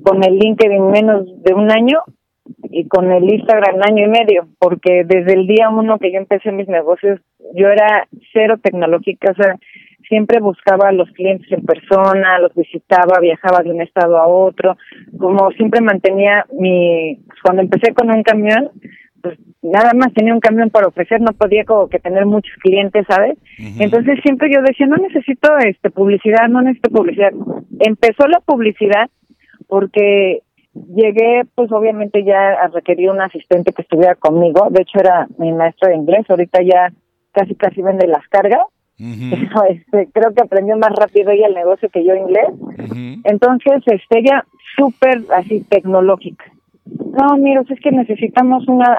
con 0.02 0.24
el 0.24 0.38
LinkedIn 0.38 0.90
menos 0.90 1.26
de 1.42 1.54
un 1.54 1.70
año 1.70 2.02
y 2.70 2.86
con 2.88 3.10
el 3.10 3.24
Instagram 3.24 3.80
año 3.82 4.04
y 4.04 4.08
medio, 4.08 4.48
porque 4.58 5.04
desde 5.04 5.34
el 5.34 5.46
día 5.46 5.68
uno 5.70 5.98
que 5.98 6.12
yo 6.12 6.18
empecé 6.18 6.52
mis 6.52 6.68
negocios, 6.68 7.20
yo 7.54 7.68
era 7.68 8.06
cero 8.32 8.56
tecnológica, 8.62 9.32
o 9.32 9.34
sea, 9.34 9.56
siempre 10.08 10.40
buscaba 10.40 10.88
a 10.88 10.92
los 10.92 11.10
clientes 11.12 11.50
en 11.50 11.64
persona, 11.64 12.38
los 12.38 12.54
visitaba, 12.54 13.18
viajaba 13.20 13.62
de 13.62 13.70
un 13.70 13.80
estado 13.80 14.18
a 14.18 14.26
otro, 14.26 14.76
como 15.18 15.50
siempre 15.52 15.80
mantenía 15.80 16.46
mi, 16.52 17.18
cuando 17.42 17.62
empecé 17.62 17.92
con 17.94 18.10
un 18.10 18.22
camión, 18.22 18.70
pues 19.22 19.38
nada 19.62 19.92
más 19.94 20.12
tenía 20.14 20.34
un 20.34 20.40
camión 20.40 20.70
para 20.70 20.86
ofrecer, 20.86 21.20
no 21.20 21.32
podía 21.32 21.64
como 21.64 21.88
que 21.88 21.98
tener 21.98 22.26
muchos 22.26 22.54
clientes, 22.58 23.04
¿sabes? 23.08 23.36
Entonces 23.78 24.20
siempre 24.22 24.48
yo 24.52 24.62
decía, 24.62 24.86
no 24.86 24.96
necesito 24.96 25.56
este 25.58 25.90
publicidad, 25.90 26.48
no 26.48 26.62
necesito 26.62 26.90
publicidad. 26.90 27.32
Empezó 27.80 28.28
la 28.28 28.40
publicidad 28.40 29.10
porque 29.66 30.42
llegué 30.94 31.42
pues 31.54 31.70
obviamente 31.72 32.24
ya 32.24 32.52
a 32.52 32.68
requerir 32.68 33.10
un 33.10 33.20
asistente 33.20 33.72
que 33.72 33.82
estuviera 33.82 34.14
conmigo, 34.14 34.68
de 34.70 34.82
hecho 34.82 34.98
era 34.98 35.26
mi 35.38 35.52
maestro 35.52 35.88
de 35.88 35.96
inglés, 35.96 36.24
ahorita 36.28 36.62
ya 36.62 36.92
casi 37.32 37.54
casi 37.54 37.82
vende 37.82 38.06
las 38.06 38.26
cargas. 38.28 38.62
este, 38.98 40.08
creo 40.10 40.32
que 40.34 40.42
aprendió 40.42 40.76
más 40.78 40.92
rápido 40.96 41.30
ella 41.30 41.48
el 41.48 41.54
negocio 41.54 41.90
que 41.90 42.04
yo 42.04 42.14
inglés. 42.14 42.48
Entonces, 43.24 43.82
este, 43.86 44.20
ella 44.20 44.44
súper 44.76 45.22
así 45.34 45.60
tecnológica. 45.68 46.44
No, 46.86 47.36
mira, 47.36 47.62
es 47.68 47.80
que 47.80 47.90
necesitamos 47.90 48.66
una, 48.68 48.98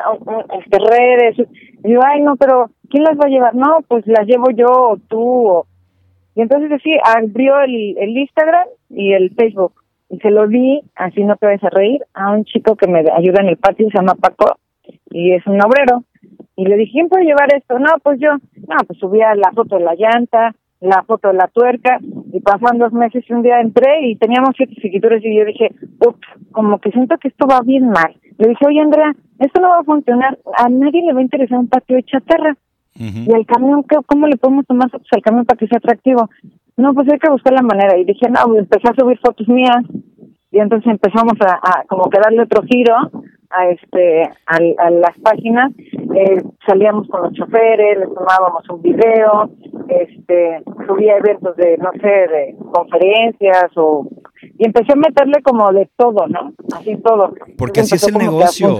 este, 0.60 0.78
redes. 0.78 1.38
Y 1.84 1.94
yo, 1.94 2.00
ay, 2.04 2.22
no, 2.22 2.36
pero 2.36 2.70
¿quién 2.90 3.04
las 3.04 3.18
va 3.18 3.26
a 3.26 3.30
llevar? 3.30 3.56
No, 3.56 3.80
pues 3.88 4.06
las 4.06 4.28
llevo 4.28 4.52
yo 4.52 4.68
o 4.68 4.98
tú. 4.98 5.63
Y 6.36 6.42
entonces 6.42 6.72
así 6.72 6.92
abrió 7.04 7.60
el, 7.62 7.98
el 7.98 8.18
Instagram 8.18 8.68
y 8.90 9.13
el 9.13 9.32
Facebook. 9.32 9.74
Y 10.10 10.20
se 10.20 10.32
lo 10.32 10.48
di, 10.48 10.82
así 10.96 11.24
no 11.24 11.36
te 11.36 11.48
vas 11.48 11.63
a 11.63 11.70
reír, 11.70 12.02
a 12.13 12.32
un 12.32 12.46
chico 12.46 12.76
que 12.76 12.88
me 12.88 13.00
ayuda 13.00 13.41
en 13.41 13.50
el 13.50 13.58
patio, 13.58 13.89
se 13.89 13.98
llama 13.98 14.15
Paco, 14.15 14.58
y 15.10 15.34
es 15.34 15.46
un 15.48 15.62
obrero. 15.62 16.04
Y 16.56 16.65
le 16.65 16.78
dije, 16.78 16.93
¿quién 16.93 17.10
puede 17.10 17.26
llevar 17.26 17.54
esto? 17.54 17.78
No, 17.78 17.89
pues 18.02 18.20
yo. 18.20 18.32
No, 18.32 18.78
pues 18.88 19.00
subía 19.00 19.36
la 19.36 19.52
foto 19.52 19.78
de 19.78 19.84
la 19.84 19.96
llanta, 19.96 20.56
la 20.80 21.04
foto 21.04 21.30
de 21.30 21.36
la 21.36 21.48
tuerca, 21.48 22.00
y 22.32 22.39
pasaron 22.39 22.78
dos 22.78 22.93
meses 22.93 23.26
y 23.28 23.34
un 23.34 23.41
día 23.41 23.60
entré 23.60 24.08
y 24.08 24.15
teníamos 24.15 24.52
siete 24.56 24.76
seguidores 24.82 25.24
y 25.24 25.36
yo 25.36 25.46
dije, 25.46 25.72
ups, 26.06 26.28
como 26.52 26.80
que 26.80 26.91
siento 26.91 27.17
que 27.17 27.30
esto 27.30 27.48
va 27.48 27.62
bien 27.62 27.89
mal. 27.89 28.15
Le 28.38 28.50
dije, 28.50 28.65
oye 28.65 28.80
Andrea, 28.80 29.15
esto 29.39 29.62
no 29.62 29.70
va 29.70 29.80
a 29.80 29.84
funcionar, 29.84 30.38
a 30.58 30.70
nadie 30.70 31.04
le 31.04 31.13
va 31.13 31.20
a 31.20 31.24
interesar 31.24 31.58
un 31.58 31.67
patio 31.67 31.96
de 31.96 32.04
chatarra. 32.04 32.56
Y 33.00 33.32
el 33.32 33.46
camión, 33.46 33.86
¿cómo 34.08 34.26
le 34.26 34.38
podemos 34.38 34.65
tomar 34.65 34.89
fotos 34.89 35.08
al 35.12 35.22
camión 35.22 35.46
para 35.46 35.60
que 35.60 35.67
sea 35.67 35.78
atractivo? 35.78 36.30
No, 36.78 36.94
pues 36.94 37.12
hay 37.12 37.20
que 37.20 37.30
buscar 37.30 37.54
la 37.54 37.62
manera. 37.62 37.98
Y 37.98 38.06
dije, 38.06 38.30
no, 38.30 38.56
empecé 38.56 38.88
a 38.90 38.96
subir 38.96 39.20
fotos 39.20 39.48
mías. 39.48 39.84
Y 40.52 40.60
entonces 40.60 40.92
empezamos 40.92 41.34
a, 41.42 41.56
a 41.56 41.84
como 41.88 42.10
que 42.10 42.20
darle 42.20 42.44
otro 42.44 42.62
giro 42.63 42.96
a 43.50 43.70
este 43.70 44.24
a, 44.46 44.90
las 44.90 45.18
páginas. 45.22 45.72
Eh, 45.78 46.44
salíamos 46.66 47.08
con 47.08 47.24
los 47.24 47.34
choferes 47.34 48.00
les 48.00 48.13
tomábamos 48.13 48.68
un 48.70 48.82
video 48.82 49.50
este 49.88 50.63
subía 50.88 51.18
eventos 51.18 51.56
de 51.58 51.78
no 51.78 51.92
sé 51.94 52.08
de 52.08 52.56
conferencias 52.74 53.72
o 53.76 54.08
y 54.42 54.66
empecé 54.66 54.94
a 54.94 54.96
meterle 54.96 55.42
como 55.44 55.72
de 55.72 55.90
todo 55.96 56.28
no 56.28 56.54
así 56.76 56.98
todo. 56.98 57.34
Porque 57.58 57.82
así 57.82 57.96
es 57.96 58.08
el 58.08 58.18
negocio 58.18 58.80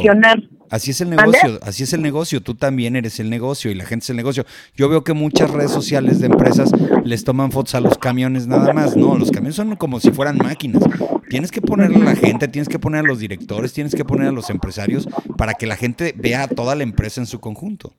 Así 0.70 0.92
es 0.92 1.02
el 1.02 1.10
negocio, 1.10 1.60
así 1.62 1.84
es 1.84 1.94
el 1.94 2.02
negocio. 2.02 2.42
Tú 2.42 2.56
también 2.56 2.96
eres 2.96 3.20
el 3.20 3.30
negocio 3.30 3.72
y 3.72 3.76
la 3.76 3.86
gente 3.86 4.04
es 4.04 4.10
el 4.10 4.18
negocio. 4.18 4.44
Yo 4.76 4.90
veo 4.90 5.04
que 5.04 5.14
muchas 5.14 5.52
redes 5.52 5.72
sociales 5.72 6.20
de 6.20 6.28
empresas 6.28 6.72
les 7.04 7.24
toman 7.24 7.52
fotos 7.52 7.76
a 7.76 7.82
los 7.82 7.98
camiones 7.98 8.48
nada 8.48 8.74
más. 8.74 8.98
No, 8.98 9.16
los 9.18 9.32
camiones 9.32 9.56
son 9.56 9.76
como 9.76 10.00
si 10.00 10.12
fueran 10.12 10.38
máquinas. 10.38 10.84
Tienes 11.30 11.52
que 11.52 11.62
ponerle 11.62 11.98
a 11.98 12.06
la 12.06 12.16
gente, 12.16 12.48
tienes 12.48 12.70
que 12.70 12.80
poner 12.80 13.06
a 13.06 13.08
los 13.08 13.20
directores, 13.20 13.74
tienes 13.74 13.96
que 13.96 14.06
poner 14.06 14.28
a 14.28 14.32
los 14.32 14.50
empresarios 14.50 15.08
para 15.38 15.54
que 15.54 15.68
la 15.68 15.76
gente 15.76 16.14
vea 16.16 16.44
a 16.44 16.48
toda 16.48 16.76
la 16.76 16.84
empresa 16.84 17.22
en 17.22 17.28
su 17.28 17.40
conjunto. 17.40 17.94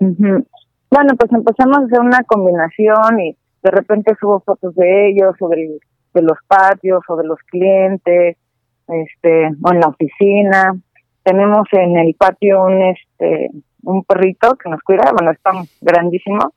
Bueno, 0.00 1.16
pues 1.18 1.32
empezamos 1.32 1.78
a 1.78 1.84
hacer 1.84 2.00
una 2.00 2.22
combinación 2.24 3.20
y 3.20 3.36
de 3.62 3.70
repente 3.70 4.14
subo 4.20 4.40
fotos 4.40 4.74
de 4.74 5.10
ellos, 5.10 5.34
sobre 5.38 5.78
de 6.14 6.22
los 6.22 6.38
patios, 6.46 7.02
o 7.08 7.16
de 7.16 7.26
los 7.26 7.38
clientes, 7.50 8.36
este, 8.88 9.46
o 9.62 9.72
en 9.72 9.80
la 9.80 9.88
oficina. 9.88 10.76
Tenemos 11.24 11.66
en 11.72 11.98
el 11.98 12.14
patio 12.14 12.62
un 12.62 12.82
este 12.82 13.50
un 13.82 14.02
perrito 14.04 14.54
que 14.56 14.70
nos 14.70 14.80
cuida, 14.80 15.12
bueno, 15.12 15.30
está 15.30 15.50
grandísimo 15.80 16.54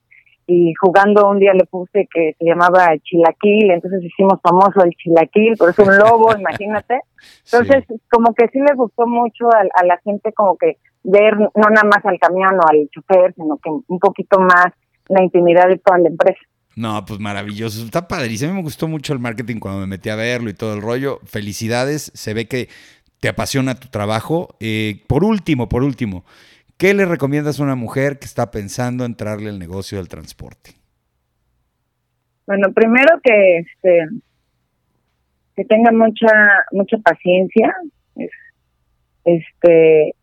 y 0.50 0.74
jugando 0.80 1.30
un 1.30 1.40
día 1.40 1.54
le 1.54 1.66
puse 1.66 2.08
que 2.12 2.34
se 2.40 2.46
llamaba 2.46 2.98
Chilaquil, 3.04 3.70
entonces 3.70 4.02
hicimos 4.02 4.40
famoso 4.42 4.82
el 4.84 4.92
Chilaquil, 4.92 5.58
por 5.58 5.70
eso 5.70 5.84
un 5.84 5.98
lobo, 5.98 6.34
imagínate. 6.40 7.02
Entonces, 7.52 7.84
como 8.10 8.34
que 8.34 8.48
sí 8.48 8.60
le 8.60 8.74
gustó 8.76 9.06
mucho 9.06 9.50
a, 9.52 9.86
la 9.86 10.00
gente 10.06 10.32
como 10.32 10.58
que 10.58 10.78
ver 11.04 11.38
no 11.38 11.70
nada 11.70 11.84
más 11.84 12.06
al 12.06 12.18
camión 12.18 12.56
o 12.56 12.70
al 12.70 12.90
chofer, 12.92 13.34
sino 13.36 13.58
que 13.58 13.70
un 13.70 14.00
poquito 14.00 14.40
más 14.40 14.68
la 15.10 15.22
intimidad 15.22 15.68
de 15.68 15.80
toda 15.80 16.00
la 16.00 16.08
empresa. 16.08 16.40
No, 16.78 17.04
pues 17.06 17.20
maravilloso, 17.20 17.84
está 17.84 18.08
padrísimo. 18.08 18.52
A 18.52 18.54
mí 18.54 18.60
me 18.60 18.64
gustó 18.64 18.88
mucho 18.88 19.12
el 19.12 19.20
marketing 19.20 19.60
cuando 19.60 19.82
me 19.82 19.88
metí 19.88 20.10
a 20.10 20.16
verlo 20.16 20.50
y 20.50 20.54
todo 20.54 20.76
el 20.76 20.82
rollo. 20.82 21.20
Felicidades, 21.26 22.12
se 22.14 22.36
ve 22.36 22.48
que 22.48 22.70
te 23.20 23.30
apasiona 23.30 23.76
tu 23.76 23.88
trabajo. 23.88 24.56
Eh, 24.60 25.04
por 25.08 25.24
último, 25.24 25.70
por 25.70 25.84
último, 25.84 26.24
¿Qué 26.78 26.94
le 26.94 27.06
recomiendas 27.06 27.60
a 27.60 27.64
una 27.64 27.76
mujer 27.76 28.20
que 28.20 28.26
está 28.26 28.52
pensando 28.52 29.04
entrarle 29.04 29.50
al 29.50 29.58
negocio 29.58 29.98
del 29.98 30.08
transporte? 30.08 30.72
Bueno, 32.46 32.72
primero 32.72 33.20
que 33.24 33.58
este 33.58 34.08
que 35.56 35.66
tenga 35.66 35.92
mucha 35.92 36.28
mucha 36.72 36.98
paciencia, 37.00 37.74
este 39.26 40.14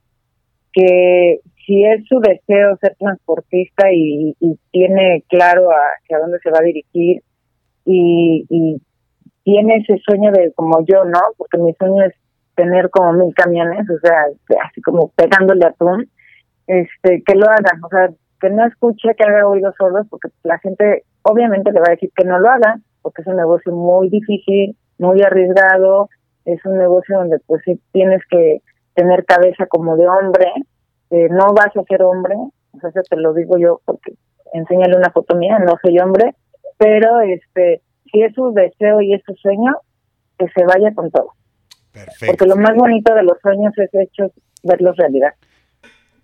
que 0.72 1.40
si 1.66 1.84
es 1.84 2.06
su 2.06 2.20
deseo 2.20 2.76
ser 2.76 2.94
transportista 3.00 3.90
y, 3.92 4.36
tiene 4.70 5.24
claro 5.28 5.68
hacia 5.70 6.18
dónde 6.18 6.38
se 6.40 6.50
va 6.50 6.58
a 6.60 6.64
dirigir 6.64 7.22
y, 7.84 8.46
y 8.48 8.80
tiene 9.42 9.78
ese 9.78 9.98
sueño 9.98 10.30
de 10.30 10.52
como 10.52 10.84
yo, 10.86 11.04
¿no? 11.04 11.20
Porque 11.36 11.58
mi 11.58 11.72
sueño 11.74 12.04
es 12.04 12.14
tener 12.54 12.90
como 12.90 13.12
mil 13.12 13.34
camiones, 13.34 13.88
o 13.90 13.98
sea, 13.98 14.26
así 14.64 14.80
como 14.82 15.10
pegándole 15.16 15.66
atún 15.66 16.08
este 16.66 17.22
que 17.26 17.34
lo 17.34 17.46
hagan, 17.46 17.82
o 17.84 17.88
sea, 17.88 18.08
que 18.40 18.50
no 18.50 18.66
escuche, 18.66 19.14
que 19.16 19.24
haga 19.24 19.46
oídos 19.46 19.74
sordos, 19.76 20.06
porque 20.08 20.28
la 20.42 20.58
gente 20.58 21.04
obviamente 21.22 21.72
le 21.72 21.80
va 21.80 21.86
a 21.88 21.92
decir 21.92 22.10
que 22.14 22.24
no 22.24 22.38
lo 22.38 22.48
haga, 22.48 22.78
porque 23.02 23.22
es 23.22 23.28
un 23.28 23.36
negocio 23.36 23.72
muy 23.72 24.08
difícil, 24.08 24.76
muy 24.98 25.22
arriesgado, 25.22 26.08
es 26.44 26.64
un 26.64 26.78
negocio 26.78 27.18
donde 27.18 27.38
pues 27.46 27.62
sí 27.64 27.80
tienes 27.92 28.22
que 28.30 28.60
tener 28.94 29.24
cabeza 29.24 29.66
como 29.66 29.96
de 29.96 30.08
hombre, 30.08 30.52
eh, 31.10 31.28
no 31.30 31.52
vas 31.54 31.76
a 31.76 31.82
ser 31.84 32.02
hombre, 32.02 32.34
o 32.36 32.80
sea, 32.80 32.90
te 32.90 33.16
lo 33.16 33.34
digo 33.34 33.58
yo 33.58 33.80
porque 33.84 34.14
enséñale 34.52 34.96
una 34.96 35.10
foto 35.10 35.36
mía, 35.36 35.58
no 35.58 35.74
soy 35.82 35.98
hombre, 35.98 36.34
pero 36.78 37.20
este 37.20 37.82
si 38.10 38.22
es 38.22 38.34
su 38.34 38.52
deseo 38.52 39.00
y 39.00 39.14
es 39.14 39.22
su 39.26 39.34
sueño, 39.34 39.72
que 40.38 40.46
se 40.48 40.64
vaya 40.64 40.94
con 40.94 41.10
todo. 41.10 41.32
Perfecto. 41.94 42.26
Porque 42.26 42.46
lo 42.46 42.56
más 42.56 42.74
bonito 42.74 43.14
de 43.14 43.22
los 43.22 43.38
sueños 43.40 43.72
es 43.78 43.88
hecho 43.94 44.32
verlos 44.64 44.96
realidad. 44.96 45.30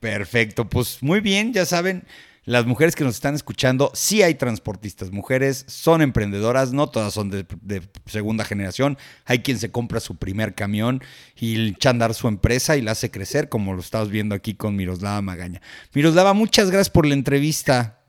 Perfecto, 0.00 0.68
pues 0.68 1.02
muy 1.02 1.20
bien, 1.20 1.52
ya 1.52 1.64
saben, 1.64 2.02
las 2.44 2.66
mujeres 2.66 2.96
que 2.96 3.04
nos 3.04 3.14
están 3.14 3.34
escuchando, 3.34 3.90
sí 3.94 4.22
hay 4.22 4.34
transportistas 4.34 5.12
mujeres, 5.12 5.64
son 5.68 6.02
emprendedoras, 6.02 6.72
no 6.72 6.88
todas 6.88 7.12
son 7.12 7.30
de, 7.30 7.44
segunda 8.06 8.44
generación, 8.44 8.96
hay 9.26 9.40
quien 9.40 9.58
se 9.58 9.70
compra 9.70 10.00
su 10.00 10.18
primer 10.18 10.54
camión 10.54 11.00
y 11.38 11.68
echa 11.68 11.90
a 11.90 11.92
andar 11.92 12.14
su 12.14 12.26
empresa 12.26 12.76
y 12.76 12.80
la 12.80 12.92
hace 12.92 13.10
crecer, 13.12 13.48
como 13.48 13.74
lo 13.74 13.80
estamos 13.80 14.10
viendo 14.10 14.34
aquí 14.34 14.54
con 14.54 14.74
Miroslava 14.74 15.22
Magaña. 15.22 15.60
Miroslava, 15.94 16.32
muchas 16.32 16.70
gracias 16.70 16.90
por 16.90 17.06
la 17.06 17.14
entrevista. 17.14 18.00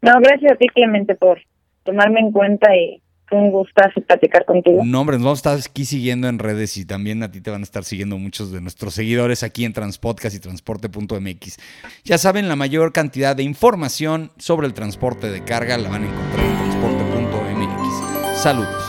No, 0.00 0.12
gracias 0.20 0.52
a 0.52 0.56
ti, 0.56 0.66
Clemente, 0.68 1.14
por 1.14 1.38
tomarme 1.84 2.20
en 2.20 2.32
cuenta 2.32 2.74
y 2.74 3.02
un 3.30 3.50
gustazo 3.50 4.00
platicar 4.00 4.44
contigo. 4.44 4.82
No, 4.84 5.00
hombre, 5.00 5.16
nos 5.16 5.24
vamos 5.24 5.38
a 5.38 5.54
estar 5.54 5.70
aquí 5.70 5.84
siguiendo 5.84 6.28
en 6.28 6.38
redes 6.38 6.76
y 6.76 6.84
también 6.84 7.22
a 7.22 7.30
ti 7.30 7.40
te 7.40 7.50
van 7.50 7.60
a 7.60 7.64
estar 7.64 7.84
siguiendo 7.84 8.18
muchos 8.18 8.52
de 8.52 8.60
nuestros 8.60 8.94
seguidores 8.94 9.42
aquí 9.42 9.64
en 9.64 9.72
Transpodcast 9.72 10.36
y 10.36 10.40
Transporte.mx. 10.40 11.56
Ya 12.04 12.18
saben, 12.18 12.48
la 12.48 12.56
mayor 12.56 12.92
cantidad 12.92 13.36
de 13.36 13.42
información 13.42 14.30
sobre 14.38 14.66
el 14.66 14.74
transporte 14.74 15.30
de 15.30 15.44
carga 15.44 15.78
la 15.78 15.88
van 15.88 16.04
a 16.04 16.06
encontrar 16.06 16.46
en 16.46 16.56
Transporte.mx. 16.56 18.40
Saludos. 18.40 18.87